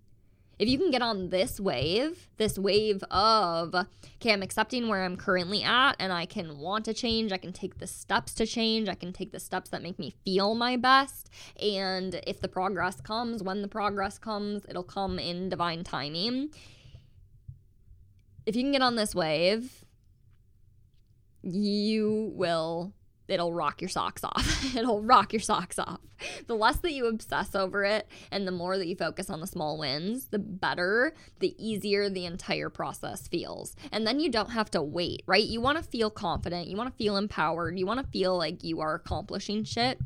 If 0.59 0.71
you 0.71 0.79
can 0.79 0.91
get 0.91 1.03
on 1.03 1.29
this 1.29 1.61
wave, 1.61 2.29
this 2.39 2.59
wave 2.59 3.03
of, 3.11 3.75
okay, 3.75 4.33
I'm 4.33 4.43
accepting 4.43 4.89
where 4.89 5.05
I'm 5.05 5.17
currently 5.17 5.63
at 5.63 5.97
and 5.99 6.15
I 6.15 6.25
can 6.25 6.59
want 6.59 6.87
to 6.87 6.95
change, 6.95 7.31
I 7.31 7.37
can 7.37 7.53
take 7.53 7.79
the 7.79 7.87
steps 7.87 8.33
to 8.37 8.47
change, 8.47 8.89
I 8.89 8.95
can 8.95 9.13
take 9.13 9.33
the 9.33 9.41
steps 9.41 9.69
that 9.69 9.83
make 9.83 9.99
me 9.99 10.15
feel 10.25 10.55
my 10.55 10.79
best. 10.79 11.29
And 11.61 12.23
if 12.27 12.41
the 12.41 12.49
progress 12.49 13.03
comes, 13.03 13.43
when 13.43 13.61
the 13.61 13.69
progress 13.69 14.17
comes, 14.17 14.65
it'll 14.67 14.83
come 14.83 15.19
in 15.19 15.51
divine 15.51 15.85
timing. 15.85 16.49
If 18.47 18.57
you 18.57 18.63
can 18.63 18.73
get 18.73 18.81
on 18.81 18.97
this 18.97 19.15
wave, 19.15 19.85
you 21.43 22.33
will 22.35 22.93
it'll 23.29 23.53
rock 23.53 23.81
your 23.81 23.89
socks 23.89 24.23
off. 24.25 24.75
it'll 24.77 25.03
rock 25.03 25.33
your 25.33 25.41
socks 25.41 25.79
off. 25.79 26.01
The 26.47 26.55
less 26.55 26.77
that 26.79 26.93
you 26.93 27.07
obsess 27.07 27.55
over 27.55 27.85
it 27.85 28.09
and 28.31 28.47
the 28.47 28.53
more 28.53 28.79
that 28.79 28.87
you 28.87 28.97
focus 28.97 29.29
on 29.29 29.41
the 29.41 29.47
small 29.47 29.79
wins, 29.79 30.29
the 30.29 30.39
better, 30.39 31.13
the 31.41 31.55
easier 31.59 32.09
the 32.09 32.25
entire 32.25 32.71
process 32.71 33.29
feels. 33.29 33.77
And 33.93 34.07
then 34.07 34.21
you 34.21 34.31
don't 34.31 34.51
have 34.51 34.71
to 34.73 34.83
wait, 34.83 35.23
right? 35.27 35.45
You 35.45 35.61
want 35.61 35.79
to 35.79 35.85
feel 35.85 36.11
confident, 36.11 36.69
you 36.69 36.77
want 36.77 36.91
to 36.91 36.97
feel 36.97 37.17
empowered, 37.17 37.79
you 37.79 37.87
want 37.87 38.01
to 38.01 38.11
feel 38.11 38.37
like 38.37 38.65
you 38.65 38.81
are 38.81 38.95
accomplishing 38.95 39.65
shit. 39.65 39.99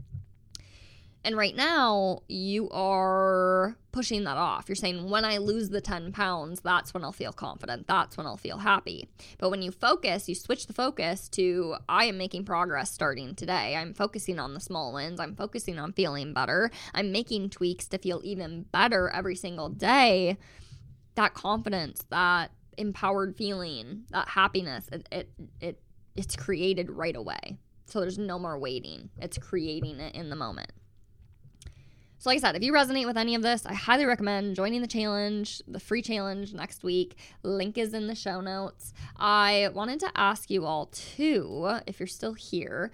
And 1.22 1.37
right 1.37 1.54
now, 1.54 2.20
you 2.28 2.70
are 2.70 3.76
pushing 3.92 4.24
that 4.24 4.38
off. 4.38 4.68
You're 4.68 4.76
saying, 4.76 5.11
when 5.11 5.24
I 5.24 5.37
lose 5.37 5.68
the 5.68 5.80
10 5.80 6.12
pounds, 6.12 6.61
that's 6.61 6.94
when 6.94 7.04
I'll 7.04 7.12
feel 7.12 7.33
confident. 7.33 7.87
That's 7.87 8.16
when 8.16 8.26
I'll 8.26 8.38
feel 8.38 8.59
happy. 8.59 9.09
But 9.38 9.50
when 9.50 9.61
you 9.61 9.70
focus, 9.70 10.28
you 10.28 10.35
switch 10.35 10.66
the 10.66 10.72
focus 10.72 11.28
to, 11.30 11.76
I 11.88 12.06
am 12.06 12.16
making 12.16 12.46
progress 12.46 12.90
starting 12.90 13.35
today. 13.35 13.76
I'm 13.76 13.92
focusing 13.92 14.38
on 14.38 14.54
the 14.54 14.61
small 14.61 14.94
wins. 14.94 15.20
I'm 15.20 15.37
focusing 15.37 15.78
on 15.78 15.92
feeling 15.92 16.33
better. 16.33 16.70
I'm 16.94 17.12
making 17.12 17.50
tweaks 17.50 17.87
to 17.88 17.98
feel 17.98 18.22
even 18.24 18.62
better 18.72 19.11
every 19.11 19.37
single 19.37 19.68
day. 19.68 20.38
That 21.16 21.35
confidence, 21.35 22.02
that 22.09 22.52
empowered 22.78 23.37
feeling, 23.37 24.04
that 24.11 24.28
happiness, 24.28 24.88
it, 24.90 25.06
it, 25.12 25.30
it 25.61 25.83
it's 26.16 26.35
created 26.35 26.90
right 26.90 27.16
away. 27.16 27.59
So 27.85 28.00
there's 28.00 28.18
no 28.18 28.38
more 28.38 28.59
waiting. 28.59 29.11
It's 29.18 29.37
creating 29.37 30.00
it 30.00 30.14
in 30.14 30.30
the 30.30 30.37
moment. 30.37 30.70
So, 32.20 32.28
like 32.28 32.37
I 32.37 32.40
said, 32.40 32.56
if 32.56 32.62
you 32.62 32.74
resonate 32.74 33.06
with 33.06 33.16
any 33.16 33.35
of 33.35 33.40
this, 33.40 33.64
I 33.64 33.72
highly 33.72 34.04
recommend 34.04 34.54
joining 34.54 34.83
the 34.83 34.87
challenge, 34.87 35.62
the 35.66 35.80
free 35.80 36.02
challenge 36.02 36.52
next 36.52 36.85
week. 36.85 37.16
Link 37.42 37.78
is 37.78 37.94
in 37.94 38.09
the 38.09 38.14
show 38.14 38.42
notes. 38.42 38.92
I 39.16 39.70
wanted 39.72 40.00
to 40.00 40.11
ask 40.14 40.50
you 40.50 40.66
all 40.66 40.90
too, 40.92 41.78
if 41.87 41.98
you're 41.98 42.06
still 42.06 42.35
here. 42.35 42.90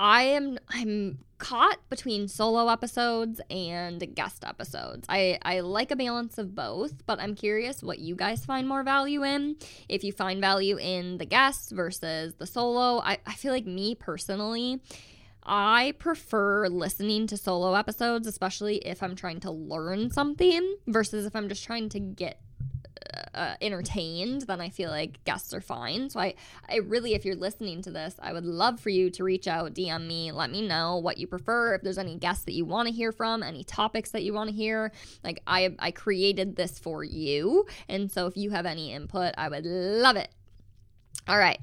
I 0.00 0.22
am 0.22 0.58
I'm 0.68 1.18
caught 1.38 1.78
between 1.88 2.26
solo 2.26 2.68
episodes 2.68 3.40
and 3.48 4.12
guest 4.16 4.44
episodes. 4.44 5.06
I, 5.08 5.38
I 5.42 5.60
like 5.60 5.92
a 5.92 5.96
balance 5.96 6.36
of 6.36 6.52
both, 6.52 7.06
but 7.06 7.20
I'm 7.20 7.36
curious 7.36 7.80
what 7.80 8.00
you 8.00 8.16
guys 8.16 8.44
find 8.44 8.66
more 8.66 8.82
value 8.82 9.22
in. 9.22 9.54
If 9.88 10.02
you 10.02 10.10
find 10.12 10.40
value 10.40 10.78
in 10.78 11.18
the 11.18 11.26
guests 11.26 11.70
versus 11.70 12.34
the 12.34 12.46
solo, 12.46 13.00
I, 13.02 13.18
I 13.24 13.34
feel 13.34 13.52
like 13.52 13.66
me 13.66 13.94
personally, 13.94 14.80
I 15.52 15.94
prefer 15.98 16.68
listening 16.68 17.26
to 17.26 17.36
solo 17.36 17.74
episodes, 17.74 18.28
especially 18.28 18.76
if 18.76 19.02
I'm 19.02 19.16
trying 19.16 19.40
to 19.40 19.50
learn 19.50 20.12
something 20.12 20.76
versus 20.86 21.26
if 21.26 21.34
I'm 21.34 21.48
just 21.48 21.64
trying 21.64 21.88
to 21.88 21.98
get 21.98 22.40
uh, 23.34 23.54
entertained, 23.60 24.42
then 24.42 24.60
I 24.60 24.68
feel 24.68 24.90
like 24.90 25.24
guests 25.24 25.52
are 25.52 25.60
fine. 25.60 26.08
So 26.08 26.20
I, 26.20 26.34
I 26.68 26.76
really, 26.76 27.14
if 27.14 27.24
you're 27.24 27.34
listening 27.34 27.82
to 27.82 27.90
this, 27.90 28.14
I 28.20 28.32
would 28.32 28.44
love 28.44 28.78
for 28.78 28.90
you 28.90 29.10
to 29.10 29.24
reach 29.24 29.48
out, 29.48 29.74
DM 29.74 30.06
me, 30.06 30.30
let 30.30 30.50
me 30.50 30.66
know 30.66 30.98
what 30.98 31.18
you 31.18 31.26
prefer. 31.26 31.74
If 31.74 31.82
there's 31.82 31.98
any 31.98 32.16
guests 32.16 32.44
that 32.44 32.52
you 32.52 32.64
want 32.64 32.86
to 32.88 32.94
hear 32.94 33.10
from, 33.10 33.42
any 33.42 33.64
topics 33.64 34.12
that 34.12 34.22
you 34.22 34.32
want 34.32 34.50
to 34.50 34.56
hear, 34.56 34.92
like 35.24 35.42
I, 35.48 35.74
I 35.80 35.90
created 35.90 36.54
this 36.54 36.78
for 36.78 37.02
you, 37.02 37.66
and 37.88 38.10
so 38.10 38.26
if 38.26 38.36
you 38.36 38.50
have 38.50 38.66
any 38.66 38.92
input, 38.92 39.34
I 39.36 39.48
would 39.48 39.66
love 39.66 40.14
it. 40.14 40.28
All 41.28 41.38
right, 41.38 41.60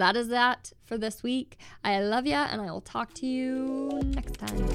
that 0.00 0.16
is 0.16 0.28
that 0.28 0.72
for 0.86 0.96
this 0.96 1.22
week. 1.22 1.58
I 1.84 2.00
love 2.00 2.26
ya, 2.26 2.48
and 2.50 2.62
I 2.62 2.70
will 2.70 2.80
talk 2.80 3.12
to 3.14 3.26
you 3.26 4.00
next 4.02 4.38
time. 4.38 4.66